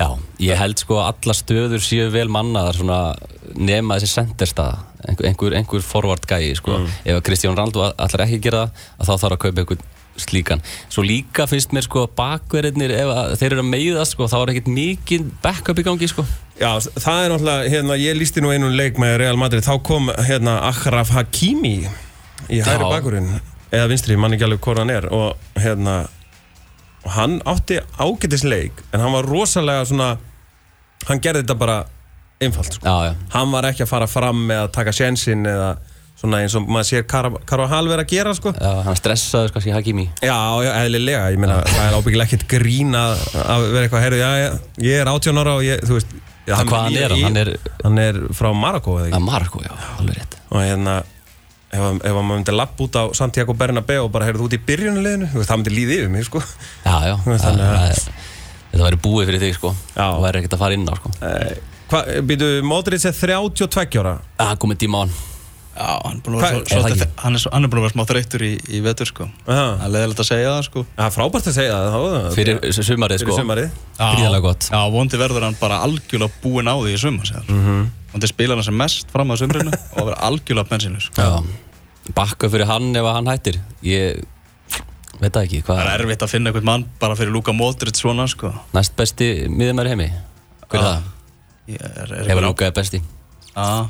Já, 0.00 0.08
ég 0.40 0.56
held 0.56 0.80
sko 0.80 1.02
að 1.02 1.10
alla 1.10 1.36
stöður 1.36 1.84
séu 1.84 2.08
vel 2.14 2.30
mannaðar 2.32 2.80
svona 2.80 3.00
nema 3.60 3.98
þessi 4.00 4.14
senderstaða 4.16 4.86
einhver, 5.12 5.52
einhver, 5.58 5.84
forward 5.84 6.24
gæi 6.30 6.54
sko. 6.56 6.80
Ef 7.04 7.18
að 7.18 7.24
Kristján 7.28 7.58
Raldo 7.58 7.84
allar 7.90 8.24
ekki 8.24 8.40
gera 8.46 8.70
það 8.72 8.86
að 8.96 9.10
þá 9.10 9.12
þarf 9.12 9.36
að 9.36 9.42
kaupa 9.44 9.62
einhvern 9.62 9.90
slíkan 10.20 10.60
svo 10.92 11.04
líka 11.06 11.46
finnst 11.48 11.72
mér 11.72 11.86
sko 11.86 12.04
bakverðinir 12.18 12.92
ef 12.94 13.12
þeir 13.40 13.54
eru 13.54 13.62
að 13.64 13.70
meiðast 13.72 14.16
sko 14.16 14.28
þá 14.30 14.38
er 14.42 14.52
ekkert 14.54 14.72
mikið 14.76 15.28
backup 15.44 15.80
í 15.80 15.86
gangi 15.86 16.08
sko 16.10 16.26
Já, 16.62 16.76
það 16.78 17.20
er 17.24 17.32
náttúrulega, 17.32 17.70
hérna, 17.72 17.94
ég 17.98 18.18
lísti 18.18 18.42
nú 18.44 18.52
einun 18.52 18.76
leik 18.76 18.98
með 19.00 19.16
Real 19.22 19.38
Madrid, 19.40 19.64
þá 19.66 19.80
kom, 19.82 20.10
hérna, 20.28 20.58
Achraf 20.68 21.10
Hakimi 21.10 21.72
í 21.82 22.60
hæri 22.62 22.84
Já. 22.84 22.90
bakurinn, 22.92 23.30
eða 23.72 23.88
vinstri, 23.90 24.18
mann 24.20 24.36
ekki 24.36 24.46
alveg 24.46 24.60
hvort 24.62 24.82
hann 24.82 24.92
er, 24.92 25.08
og 25.10 25.58
hérna, 25.58 25.96
hann 27.16 27.40
átti 27.50 27.80
ágætis 27.98 28.44
leik, 28.46 28.84
en 28.92 29.02
hann 29.02 29.16
var 29.16 29.26
rosalega 29.26 29.88
svona, 29.88 30.10
hann 31.08 31.22
gerði 31.24 31.42
þetta 31.42 31.58
bara 31.64 31.78
einfalt, 32.44 32.76
sko. 32.76 32.84
Já, 32.86 33.08
já, 33.10 33.16
hann 33.34 33.56
var 33.56 33.70
ekki 33.72 33.86
að 33.86 33.92
fara 33.96 34.10
fram 34.12 34.44
með 34.52 34.62
að 34.66 34.72
taka 34.76 34.94
sjensin 35.00 35.48
eða 35.48 35.72
svona 36.22 36.38
eins 36.44 36.54
og 36.54 36.68
maður 36.70 36.86
sér 36.88 37.06
Kar 37.10 37.28
Karvahal 37.50 37.88
vera 37.90 38.04
að 38.06 38.12
gera 38.14 38.32
sko. 38.38 38.52
Já 38.54 38.72
hann 38.86 38.98
stressaður 38.98 39.48
sko 39.50 39.58
kannski 39.58 39.72
Hakimi. 39.74 40.04
Já, 40.22 40.36
já, 40.62 40.70
eðlilega, 40.84 41.24
ég 41.34 41.40
meina 41.42 41.56
það 41.66 41.86
er 41.88 41.96
ábyggilega 41.98 42.28
ekkert 42.30 42.44
grín 42.52 42.94
að 42.94 43.24
að 43.42 43.64
vera 43.74 43.86
eitthvað, 43.88 44.04
heyrðu, 44.06 44.20
já, 44.22 44.30
já, 44.46 44.50
ég 44.86 45.00
er 45.02 45.10
18 45.10 45.42
ára 45.42 45.56
og 45.58 45.64
ég, 45.66 45.82
þú 45.88 45.96
veist 45.98 46.12
já, 46.46 46.54
hvað 46.62 46.84
hann 46.86 47.00
er 47.02 47.16
hann? 47.16 47.24
Hann 47.26 47.40
er 47.42 47.50
hann 47.82 47.98
er 48.04 48.20
frá 48.38 48.52
Marokko 48.54 48.94
eða 49.00 49.08
að 49.08 49.16
ekki 49.16 49.26
Marko, 49.26 49.64
já, 49.66 49.72
alveg 49.98 50.20
rétt. 50.20 50.38
Og 50.52 50.62
hérna 50.62 50.94
ef, 51.72 51.80
að- 51.80 52.00
ef 52.04 52.12
að 52.12 52.20
maður 52.20 52.30
myndi 52.36 52.54
lapp 52.56 52.80
út 52.86 52.98
á 53.00 53.04
Santiago 53.18 53.54
Bernabéu 53.58 54.04
og 54.06 54.12
bara 54.14 54.26
heyrðu 54.30 54.44
þú 54.44 54.48
út 54.52 54.56
í 54.58 54.62
byrjunuleginu 54.70 55.32
það 55.42 55.58
myndi 55.58 55.74
líði 55.74 55.98
yfir 56.02 56.14
mig 56.14 56.26
sko. 56.30 56.42
Já, 56.86 56.96
já, 57.10 57.14
það, 57.26 57.34
að- 57.34 57.66
það 57.66 58.06
þetta 58.72 58.86
væri 58.86 59.02
búið 59.04 59.26
fyrir 59.32 59.42
þig 59.48 59.54
sko. 59.58 59.74
Já. 59.96 60.06
og 60.14 60.22
væri 60.24 60.40
ekkert 60.42 60.54
að 60.56 60.62
fara 60.64 60.78
inn 60.78 60.86
á 60.88 60.94
sko. 61.02 61.12
Býtu, 62.24 62.46
Modric 62.64 63.02
er 63.04 63.12
32 63.12 63.98
ára 64.00 64.14
Það 64.38 64.54
komið 64.62 64.78
tíma 64.80 64.96
á 64.96 65.00
hann 65.04 65.10
Já, 65.72 65.86
hann 66.04 66.16
er 66.18 66.20
búin 66.22 66.34
að 66.36 66.40
vera 66.42 66.48
er 66.48 66.52
svo- 66.52 66.64
það 66.68 66.82
svolítið- 66.82 67.02
ekki? 67.06 67.22
hann 67.22 67.34
er 67.34 67.40
svo- 67.40 67.52
hann 67.52 67.64
er 67.64 67.68
búin 67.72 67.80
að 67.80 67.84
vera 67.86 67.94
smá 67.94 68.04
þreyttur 68.10 68.42
í, 68.44 68.50
í 68.76 68.80
vetur 68.84 69.06
sko. 69.08 69.24
Það 69.46 69.84
er 69.86 69.92
leðilegt 69.94 70.20
að 70.20 70.28
segja 70.28 70.50
það 70.52 70.64
sko 70.68 70.82
það 70.98 71.06
er 71.06 71.14
frábært 71.16 71.46
að 71.48 71.56
segja 71.56 71.78
það 71.78 71.94
þá, 71.96 72.34
fyrir 72.36 72.58
sumarið 72.76 73.18
fyrir 73.22 73.32
sko 73.32 73.38
sumarið 73.40 73.70
Gríðarlega 74.02 74.42
gott. 74.42 74.68
Já, 74.68 74.80
vondi 74.92 75.16
verður 75.22 75.42
hann 75.48 75.56
bara 75.60 75.78
algjörlega 75.86 76.30
búinn 76.42 76.68
á 76.68 76.74
því 76.76 76.92
í 76.92 76.98
sumar 77.00 77.32
mm 77.32 77.48
Mhm. 77.48 77.64
-hmm. 77.64 77.90
Vondi 78.12 78.26
spila 78.28 78.54
hann 78.54 78.62
sem 78.64 78.76
mest 78.76 79.06
fram 79.10 79.28
á 79.32 79.34
sumrinu 79.40 79.72
og 79.96 80.04
vera 80.06 80.18
algjörlega 80.28 80.68
bensinur 80.68 81.00
sko. 81.00 81.22
Já, 81.22 81.44
bakka 82.14 82.48
fyrir 82.52 82.66
hann 82.66 82.94
ef 82.94 83.02
að 83.02 83.14
hann 83.14 83.26
hættir 83.32 83.56
Ég 83.82 84.22
veit 85.20 85.32
það 85.32 85.44
ekki, 85.46 85.62
hvað 85.64 85.76
Það 85.80 85.94
er 85.94 86.00
erfitt 86.04 86.22
að 86.22 86.28
finna 86.28 86.50
einhvern 86.50 86.64
mann 86.64 86.84
bara 87.00 87.14
fyrir 87.16 87.32
Luka 87.32 87.52
Modric 87.52 87.96
svona 87.96 88.28
sko 88.28 88.52
næst 88.74 88.92
besti 88.96 89.48
miðumæri 89.48 89.88
heimi 89.94 90.12
Hver 90.68 90.80
er? 90.82 91.02
Ég 91.68 91.80
Er, 91.80 92.12
er, 92.12 92.24
Hefur 92.26 92.42
einhver, 92.42 92.42
Luka 92.48 92.64
er 92.66 92.72
besti 92.72 93.00
á, 93.56 93.88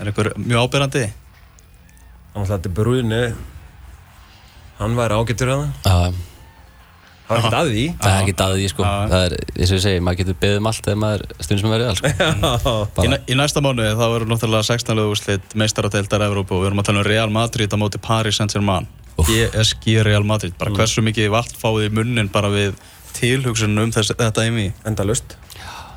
er 0.00 0.10
einhver 0.10 0.32
mjög 0.36 0.66
ábyrrandi? 0.68 1.04
Þannig 2.34 2.44
að 2.44 2.52
þetta 2.54 2.70
er 2.70 2.76
brúinu 2.78 3.22
Hann 4.80 4.96
væri 4.98 5.18
ágættur 5.20 5.52
að 5.54 5.66
það 5.84 6.14
Já, 6.14 6.14
Það 7.24 7.30
var 7.30 7.38
ekkert 7.40 7.54
að 7.56 7.68
því. 7.72 7.82
Það 8.02 8.10
er 8.14 8.18
ekki 8.26 8.32
daðið 8.36 8.58
í 8.60 8.66
sko. 8.68 8.82
Það 8.84 9.22
er, 9.24 9.34
eins 9.56 9.70
og 9.70 9.76
ég 9.78 9.82
segi, 9.84 10.00
maður 10.04 10.18
getur 10.18 10.34
beðið 10.42 10.58
um 10.60 10.66
allt 10.68 10.88
ef 10.92 10.98
maður 11.00 11.22
stundum 11.40 11.60
sem 11.62 11.72
verið 11.72 11.86
all 11.88 11.96
sko. 11.96 12.72
Í, 13.00 13.08
í 13.32 13.36
næsta 13.40 13.62
mánuði 13.64 13.94
þá 13.96 14.02
verður 14.12 14.28
náttúrulega 14.28 14.66
16. 14.68 15.00
úrslit 15.08 15.54
meistaradeildar 15.56 16.24
Evrópu. 16.26 16.58
Og 16.58 16.60
við 16.60 16.68
erum 16.68 16.82
að 16.82 16.88
tala 16.90 17.00
um 17.00 17.06
Real 17.08 17.32
Madrid 17.32 17.72
á 17.72 17.76
móti 17.80 18.00
Paris 18.04 18.36
Saint-Germain. 18.42 18.90
PSG 19.16 19.96
Real 20.04 20.26
Madrid, 20.28 20.52
bara 20.60 20.70
Mm. 20.74 20.76
hversu 20.82 21.00
mikið 21.08 21.30
vart 21.32 21.56
fáið 21.56 21.88
í 21.88 21.94
munnin 21.96 22.28
bara 22.34 22.50
við 22.52 22.74
tilhugsunum 23.16 23.86
um 23.88 23.92
þess, 23.94 24.12
þetta 24.20 24.44
imi 24.50 24.66
Enda 24.84 25.06
lust 25.08 25.36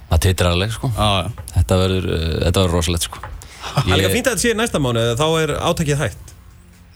Það 0.08 0.20
titrar 0.30 0.54
alveg 0.56 0.72
sko. 0.72 0.92
Ah, 0.96 1.28
Þetta 1.58 1.76
verður, 1.82 2.08
uh, 2.14 2.28
þetta 2.46 2.62
verður 2.64 2.78
rosalegt 2.78 3.04
sko 3.10 3.20
Það 3.76 3.92
er 3.94 4.02
líka 4.02 4.16
fínt 4.16 4.28
að 4.32 4.34
þetta 4.38 4.46
sé 4.48 4.58
næsta 4.58 4.82
mánu 4.84 5.06
Þá 5.20 5.28
er 5.44 5.56
átækið 5.70 6.02
hægt 6.06 6.34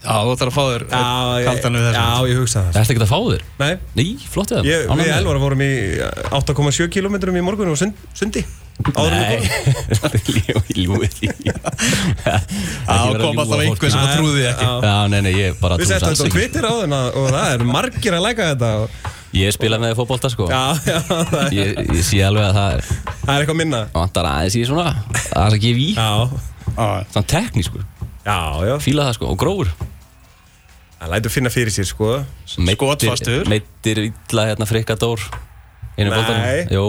Já, 0.02 0.16
þú 0.26 0.32
ætlar 0.34 0.48
að 0.50 0.54
fá 0.56 0.62
þér 0.66 0.84
kaldan 0.90 1.76
við 1.78 1.84
já, 1.86 1.92
þessu 2.02 2.30
ég 2.32 2.38
hugsa 2.40 2.58
það. 2.58 2.72
Það 2.74 2.80
ert 2.80 2.90
ekki 2.92 3.02
að 3.04 3.10
fá 3.12 3.18
þér? 3.22 3.42
Nei, 3.60 3.74
Nei, 4.00 4.06
flott 4.32 4.54
eða 4.56 4.64
ég, 4.66 4.88
við 4.98 5.10
Elvar 5.14 5.38
vorum 5.38 5.62
í 5.62 5.68
8,7 6.40 6.88
km 6.90 7.18
í 7.38 7.44
morgun 7.46 7.70
og 7.70 7.78
sund, 7.78 8.00
sundi 8.18 8.42
við 8.42 9.12
Nei, 9.14 9.38
ég 10.42 10.72
ljúi 10.80 11.06
því 11.12 11.30
Já, 11.46 11.54
kom 13.14 13.38
alltaf 13.44 13.62
einhver 13.62 13.94
sem 13.94 14.02
að 14.02 14.12
trúði 14.16 14.34
því 14.40 14.46
ekki. 14.50 14.66
Já. 14.66 14.74
Já, 14.90 14.96
nei, 15.12 15.18
nei, 15.28 15.32
ég 15.38 15.62
bara 15.62 15.78
Við 15.78 15.86
trúi 15.86 15.94
settum 15.94 16.10
alls 16.10 16.18
þetta 16.18 16.26
á 16.26 16.26
ekki. 16.26 16.36
Twitter 16.38 16.66
á 16.66 16.72
þennan 16.82 17.10
og 17.22 17.28
það 17.36 17.54
eru 17.54 17.70
margir 17.70 18.18
að 18.18 18.26
læka 18.26 18.50
þetta 18.52 18.72
Ég 19.32 19.54
spila 19.54 19.78
með 19.80 19.94
fótbolta 19.96 20.28
sko. 20.28 20.44
Já, 20.50 20.74
já, 20.84 20.98
það 21.08 21.36
er, 21.46 21.54
ég, 21.56 21.78
ég 21.94 22.02
sé 22.04 22.18
alveg 22.26 22.50
að 22.50 22.56
það 22.58 22.74
er 22.74 22.88
það 22.90 23.30
er 23.32 23.38
eitthvað 23.38 23.60
minna. 23.62 23.84
Vantar 23.94 24.28
aðeins 24.28 24.58
í 24.58 24.64
svona 24.68 24.90
Það 25.30 25.44
er 25.46 25.54
að 25.56 25.62
gefa 25.62 25.86
í 25.86 25.92
Já, 26.76 27.04
Svona 27.12 27.26
teknískur. 27.34 27.84
Já, 28.26 28.38
já. 28.68 28.74
Fíla 28.82 29.08
það 29.10 29.18
sko 29.18 29.30
og 29.32 29.38
grófur. 29.40 29.72
Það 31.02 31.10
lætur 31.16 31.34
finna 31.34 31.50
fyrir 31.50 31.74
sér 31.74 31.88
sko. 31.88 32.10
Skotfastur. 32.46 33.48
Meittir 33.50 34.04
illa 34.08 34.44
hérna 34.52 34.68
frikka 34.70 34.94
dór 35.00 35.20
Einu 35.98 36.10
Nei. 36.10 36.16
boltanum. 36.16 36.72
Jó, 36.72 36.84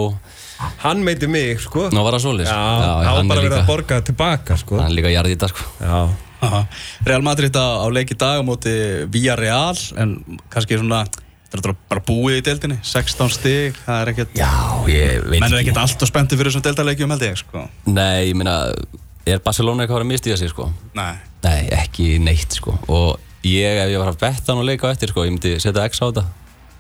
Hann 0.83 1.01
meiti 1.03 1.27
mig 1.27 1.59
sko. 1.59 1.89
Nú 1.91 2.03
var 2.05 2.15
það 2.15 2.23
svolis 2.23 2.47
Já, 2.47 2.53
það 2.55 3.15
var 3.17 3.25
bara 3.31 3.41
verið 3.41 3.57
að 3.57 3.67
borga 3.67 3.97
þetta 4.01 4.57
sko. 4.61 4.77
Hann 4.79 4.95
líka 4.95 5.11
jarðið 5.11 5.35
þetta 5.35 5.49
sko. 5.51 5.65
Já, 5.81 5.97
Aha. 6.43 6.61
Real 7.07 7.23
Madrid 7.23 7.55
á, 7.55 7.67
á 7.83 7.87
leik 7.91 8.11
í 8.11 8.17
dag 8.19 8.39
á 8.39 8.43
móti 8.43 8.71
Villarreal 9.11 9.79
en 9.99 10.17
kannski 10.51 10.75
svona 10.79 11.05
þetta 11.53 11.69
er 11.71 11.75
bara 11.87 12.03
búið 12.03 12.39
í 12.41 12.43
deildinni 12.43 12.77
16 12.83 13.31
stig, 13.31 13.77
það 13.85 14.01
er 14.01 14.11
ekkert 14.11 14.35
Já, 14.39 14.49
ég 14.91 15.23
veit 15.23 15.39
menn 15.39 15.53
er 15.53 15.61
ekkert 15.61 15.79
alltaf 15.85 16.11
spenntið 16.11 16.41
fyrir 16.41 16.51
þessum 16.51 16.65
deildarleikjum 16.67 17.13
held 17.15 17.25
ég 17.29 17.39
sko. 17.39 17.63
Nei, 17.87 18.31
ég 18.31 18.35
meina 18.39 18.57
Er 19.23 19.39
Barcelona 19.43 19.85
eitthvað 19.85 20.03
að 20.03 20.09
mistiða 20.09 20.37
sig 20.39 20.51
sko? 20.51 20.67
Nei, 20.97 21.15
Nei, 21.43 21.59
ekki 21.75 22.17
neitt 22.23 22.55
sko. 22.57 22.75
Og 22.91 23.19
ég, 23.47 23.77
ef 23.83 23.91
ég 23.91 23.99
var 23.99 24.11
að 24.11 24.19
betta 24.23 24.51
hann 24.51 24.63
og 24.63 24.67
leika 24.67 24.87
á 24.87 24.93
eftir 24.93 25.11
sko 25.11 25.25
Ég 25.27 25.35
myndi 25.35 25.53
setja 25.63 25.85
X 25.87 26.01
á 26.03 26.07
þetta. 26.07 26.23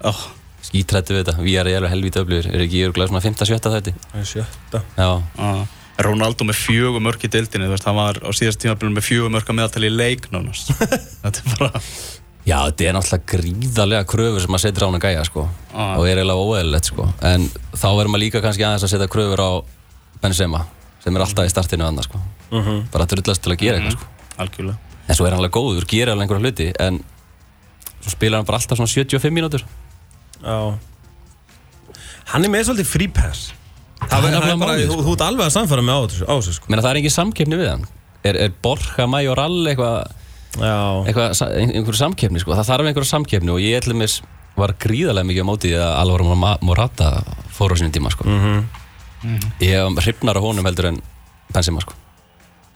Oh, 0.07 0.25
Skítrættu 0.63 1.15
við 1.15 1.23
þetta, 1.23 1.37
við 1.43 1.59
erum 1.59 1.77
alveg 1.77 1.91
helvít 1.91 2.19
öflugur. 2.19 2.49
Er 2.51 2.65
ekki 2.65 2.83
örgulega 2.87 3.11
svona 3.11 3.23
5-7 3.23 3.57
þetta 3.63 3.93
sjötta. 4.27 4.83
Já, 4.95 5.09
uh, 5.19 5.63
Ronaldo 6.03 6.47
með 6.47 6.59
fjögur 6.61 7.03
mörk 7.03 7.23
í 7.27 7.31
deildinni 7.31 7.67
þú 7.67 7.75
veist, 7.75 7.87
hann 7.87 7.99
var 7.99 8.19
á 8.23 8.29
síðast 8.35 8.61
tímabilinu 8.63 8.97
með 8.97 9.07
fjögur 9.09 9.33
mörk 9.35 9.51
að 9.51 9.59
meðaltali 9.59 9.91
í 9.91 9.95
leik 9.95 10.29
nánast. 10.33 10.71
Þetta 11.23 11.43
er 11.43 11.57
bara 11.59 11.81
Já, 12.43 12.57
þetta 12.67 12.83
er 12.83 12.95
náttúrulega 12.97 13.27
gríðarlega 13.31 14.07
kröfur 14.11 14.43
sem 14.43 14.51
maður 14.51 14.63
setur 14.65 14.83
á 14.83 14.87
hann 14.89 14.97
að 14.97 15.05
gæja 15.05 15.21
sko. 15.29 15.43
Ah. 15.71 15.93
og 15.95 16.07
er 16.09 16.19
eiginlega 16.19 16.43
óeðlilegt 16.43 16.89
sko. 16.89 17.05
En 17.23 17.45
þá 17.71 17.85
verður 17.87 18.09
maður 18.11 18.23
líka 18.25 18.41
kannski 18.43 18.65
aðeins 18.67 18.83
að 18.83 18.91
setja 18.91 19.07
kröfur 19.13 19.39
á 19.39 19.51
Benzema 20.19 20.65
sem 21.03 21.15
er 21.15 21.23
alltaf 21.25 21.45
í 21.47 21.51
startinu 21.51 21.85
annað 21.87 22.07
sko. 22.09 22.21
Bara 22.93 23.05
drullast 23.09 23.43
til 23.43 23.51
að 23.55 23.59
gera 23.63 23.79
eitthvað 23.79 23.97
sko. 23.97 24.07
Algjörlega. 24.43 24.77
En 25.07 25.15
svo 25.17 25.25
er 25.27 25.33
hann 25.35 25.41
alveg 25.43 25.53
góður, 25.57 25.85
gerir 25.89 26.13
alveg 26.13 26.25
einhverja 26.29 26.45
hluti 26.47 26.67
en 26.79 27.01
svo 28.03 28.13
spilar 28.13 28.39
hann 28.39 28.47
bara 28.47 28.57
alltaf 28.61 28.79
svona 28.79 28.87
75 28.91 29.33
mínútur. 29.35 29.65
Já. 30.43 30.57
Hann 32.33 32.45
er 32.47 32.51
með 32.53 32.69
svolítið 32.69 32.89
free 32.89 33.11
pass. 33.13 33.49
Það 34.03 34.27
er 34.29 34.35
bara, 34.39 34.55
málið, 34.59 34.87
þú, 34.91 34.97
þú 35.05 35.13
ert 35.15 35.23
alveg 35.27 35.45
að 35.47 35.53
samfara 35.55 35.83
með 35.85 35.95
á 35.95 36.01
þessu, 36.11 36.53
sko. 36.57 36.69
Meina, 36.71 36.83
það 36.83 36.91
er 36.95 36.99
engin 37.01 37.13
samkeppni 37.15 37.59
við 37.59 37.69
hann? 37.71 37.85
Er, 38.23 38.39
er 38.47 38.53
Borja 38.63 39.05
Majoral 39.11 39.59
eitthvað 39.67 39.95
Já. 40.59 40.75
eitthva, 41.09 41.27
einhverju 41.59 41.99
samkeppni 41.99 42.39
sko. 42.43 42.53
það 42.55 42.67
þarf 42.69 42.89
einhverju 42.91 43.09
samkeppni 43.09 43.51
og 43.51 43.59
ég 43.63 43.79
ætlum 43.81 43.99
mis 44.03 44.17
var 44.59 44.73
gríðarlega 44.79 45.25
mikið 45.27 45.43
á 45.43 45.49
móti 45.49 45.71
að 45.75 45.93
Alvaro 46.03 46.35
Ma- 46.37 46.59
Morata 46.61 47.07
fór 47.55 47.73
á 47.73 47.75
sínum 47.79 47.93
tíma 47.95 48.11
sko. 48.13 48.27
Mhm. 48.27 48.59
Ég 49.63 49.73
hef 49.77 50.05
hrifnar 50.05 50.39
á 50.39 50.41
honum 50.43 50.65
heldur 50.69 50.91
en 50.93 51.01
Benzema 51.53 51.83
sko. 51.83 51.93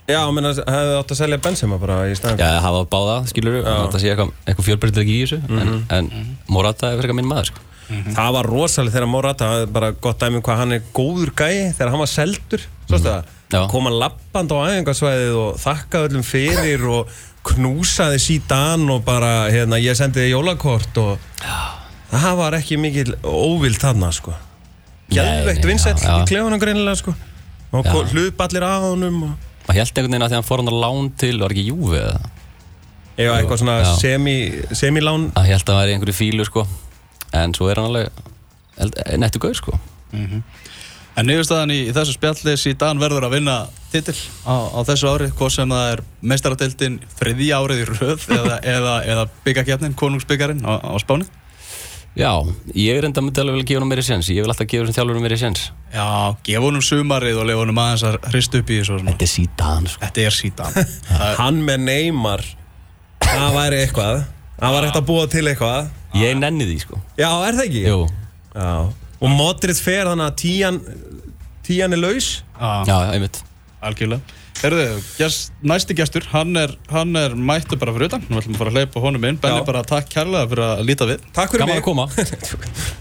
Já, 0.07 0.21
menn 0.31 0.47
að 0.47 0.61
hefði 0.63 0.91
átt 1.01 1.09
að 1.11 1.19
selja 1.19 1.37
Benzema 1.43 1.77
bara 1.81 1.95
í 2.07 2.13
staðin 2.15 2.39
Já, 2.39 2.61
hafa 2.63 2.83
báða, 2.87 3.15
skilur 3.27 3.57
við, 3.57 3.65
þetta 3.67 3.99
sé 3.99 4.11
eitthvað, 4.13 4.29
eitthvað 4.47 4.67
fjölbreytileg 4.69 5.09
í 5.11 5.17
þessu, 5.25 5.39
en, 5.51 5.73
en 5.97 6.07
Morata 6.47 6.93
er 6.93 7.01
eitthvað 7.01 7.17
minn 7.19 7.27
maður, 7.27 7.49
sko. 7.51 7.63
Það 7.87 8.31
var 8.35 8.47
rosalega 8.51 8.95
þegar 8.97 9.11
Morata 9.11 9.49
það 9.51 9.65
er 9.65 9.69
bara 9.75 9.89
gott 10.03 10.19
dæmi 10.23 10.39
um 10.39 10.45
hvað 10.47 10.57
hann 10.61 10.75
er 10.77 10.87
góður 10.95 11.33
gæi 11.39 11.73
þegar 11.75 11.91
hann 11.93 12.01
var 12.03 12.11
seldur 12.11 12.63
Svo 12.87 12.99
það, 13.03 13.29
Já. 13.51 13.59
kom 13.71 13.87
hann 13.87 13.99
lappand 13.99 14.51
á 14.51 14.57
æfingarsvæðið 14.71 15.37
og 15.43 15.61
þakkaði 15.63 16.09
öllum 16.09 16.25
fyrir 16.27 16.87
og 16.91 17.13
knúsaði 17.47 18.19
síðan 18.23 18.87
og 18.91 19.03
bara, 19.07 19.33
hérna, 19.51 19.79
ég 19.79 19.95
sendi 19.99 20.23
þið 20.23 20.33
jólakort 20.33 20.99
og 21.03 21.29
það 22.11 22.33
var 22.39 22.57
ekki 22.59 22.79
mikil 22.79 23.09
óvild 23.23 23.79
þarna, 23.83 24.11
sko 24.15 24.35
Já, 25.13 25.23
já. 25.23 26.17
í 26.21 26.27
klefunum 26.27 26.59
greinilega, 26.59 26.95
sko 26.99 27.13
og 27.71 27.85
Já. 27.85 27.93
hluballir 28.13 28.63
á 28.63 28.75
honum 28.83 29.23
og 29.23 29.45
Maður 29.67 29.79
held 29.81 29.89
einhvern 29.99 30.11
veginn 30.13 30.23
að 30.23 30.29
því 30.31 30.35
að 30.35 30.39
hann 30.39 30.47
fór 30.47 30.61
hann 30.61 30.71
á 30.71 30.75
lán 30.79 31.07
til, 31.19 31.33
var 31.41 31.51
ekki 31.51 31.65
Júfi 31.67 31.97
eða? 31.99 32.19
Eða 33.17 33.33
eitthvað 33.41 33.59
svona 33.59 33.75
Já. 33.81 33.89
semi, 33.99 34.35
semilán 34.71 35.25
Að 35.35 35.49
held 35.51 35.63
að 35.65 35.71
það 35.73 35.79
væri 35.81 35.95
einhverju 35.97 36.15
fílu, 36.15 36.45
sko. 36.47 36.63
En 37.35 37.53
svo 37.57 37.67
er 37.71 37.81
hann 37.81 37.89
alveg 37.89 38.21
held- 38.77 39.01
nettu 39.19 39.41
gaur, 39.43 39.57
sko. 39.57 39.73
En 41.17 41.25
niðurstaðan 41.25 41.73
í, 41.73 41.79
í 41.89 41.93
þessu 41.95 42.13
spjallis 42.13 42.63
í 42.69 42.75
Dan 42.77 42.99
verður 43.01 43.25
að 43.27 43.33
vinna 43.39 43.55
titil 43.91 44.13
á, 44.45 44.53
á 44.69 44.79
þessu 44.85 45.09
ári, 45.09 45.31
hvað 45.33 45.49
sem 45.55 45.69
það 45.73 45.91
er 45.95 46.03
meistaradeildin 46.21 46.99
þriðja 47.17 47.57
árið 47.57 47.81
í 47.81 47.87
röð 47.89 48.27
eða, 48.37 48.59
eða, 48.61 48.93
eða 49.03 49.23
byggakefnin, 49.47 49.95
konungsbyggarinn 49.97 50.61
á, 50.61 50.77
á 50.77 50.95
Spáni. 51.01 51.25
Já, 52.17 52.31
ég 52.73 52.97
er 52.97 53.05
enda 53.05 53.21
myndi 53.21 53.41
alveg 53.43 53.59
vilja 53.59 53.67
gefa 53.69 53.81
hann 53.83 53.91
meiri 53.91 54.03
séns. 54.05 54.29
Ég 54.33 54.41
vil 54.41 54.49
alltaf 54.49 54.65
gefa 54.71 54.87
þessum 54.87 54.95
þjálfurum 54.97 55.25
meiri 55.27 55.37
séns. 55.37 55.67
Já, 55.93 56.05
gefa 56.47 56.61
honum 56.65 56.83
sumarið 56.85 57.41
og 57.43 57.45
lefa 57.49 57.61
honum 57.61 57.81
aðeins 57.83 58.05
að 58.09 58.17
hrista 58.31 58.61
upp 58.61 58.71
í 58.73 58.79
þessu. 58.79 58.97
Þetta 59.05 59.27
er 59.27 59.31
síðan, 59.33 59.89
sko. 59.91 60.01
Þetta 60.05 60.23
er 60.25 60.37
síðan. 60.37 60.79
Hann 61.41 61.59
með 61.67 61.83
Neymar 61.85 62.43
Það 63.27 63.55
væri 63.57 63.81
eitthvað 63.83 64.23
Það 64.57 64.73
var 64.73 64.87
ekkert 64.87 64.99
að 65.01 65.07
búa 65.11 65.27
til 65.29 65.43
eitthvað 65.51 66.17
Ég 66.17 66.37
nenni 66.39 66.65
því, 66.69 66.77
sko. 66.85 67.01
Já, 67.19 67.29
er 67.49 67.57
það 67.59 67.63
ekki? 67.67 67.83
Jú. 67.85 67.99
Já. 68.57 68.71
Og 69.17 69.33
Modric 69.33 69.81
fer 69.83 70.09
þannig 70.09 70.29
að 70.31 70.35
tíjan 70.41 70.81
Tíjan 71.67 71.93
er 71.97 72.01
laus 72.01 72.29
Já, 72.57 72.69
Já, 72.87 72.95
einmitt. 73.13 73.41
algjörlega. 73.83 74.36
Herðu, 74.57 74.85
gest, 75.19 75.51
næsti 75.61 75.93
gestur, 75.97 76.25
hann 76.31 76.57
er, 76.57 76.71
hann 76.89 77.13
er 77.19 77.35
mættu 77.37 77.77
bara 77.77 77.93
fyrir 77.93 78.09
utan. 78.09 78.23
Nú 78.25 78.39
ætlum 78.39 78.55
við 78.55 78.57
að 78.57 78.61
fara 78.63 78.71
að 78.71 78.79
hleypa 78.79 79.03
honum 79.03 79.27
inn. 79.29 79.37
Benni, 79.43 79.59
Já. 79.61 79.65
bara 79.67 79.83
takk 79.85 80.09
kærlega 80.09 80.49
fyrir 80.49 80.65
að 80.65 80.81
líta 80.87 81.07
við. 81.09 81.27
Takk 81.35 81.53
fyrir 81.53 81.63
Gaman 81.63 81.75
mig 81.75 81.83
að 81.83 81.87
koma. 81.91 82.07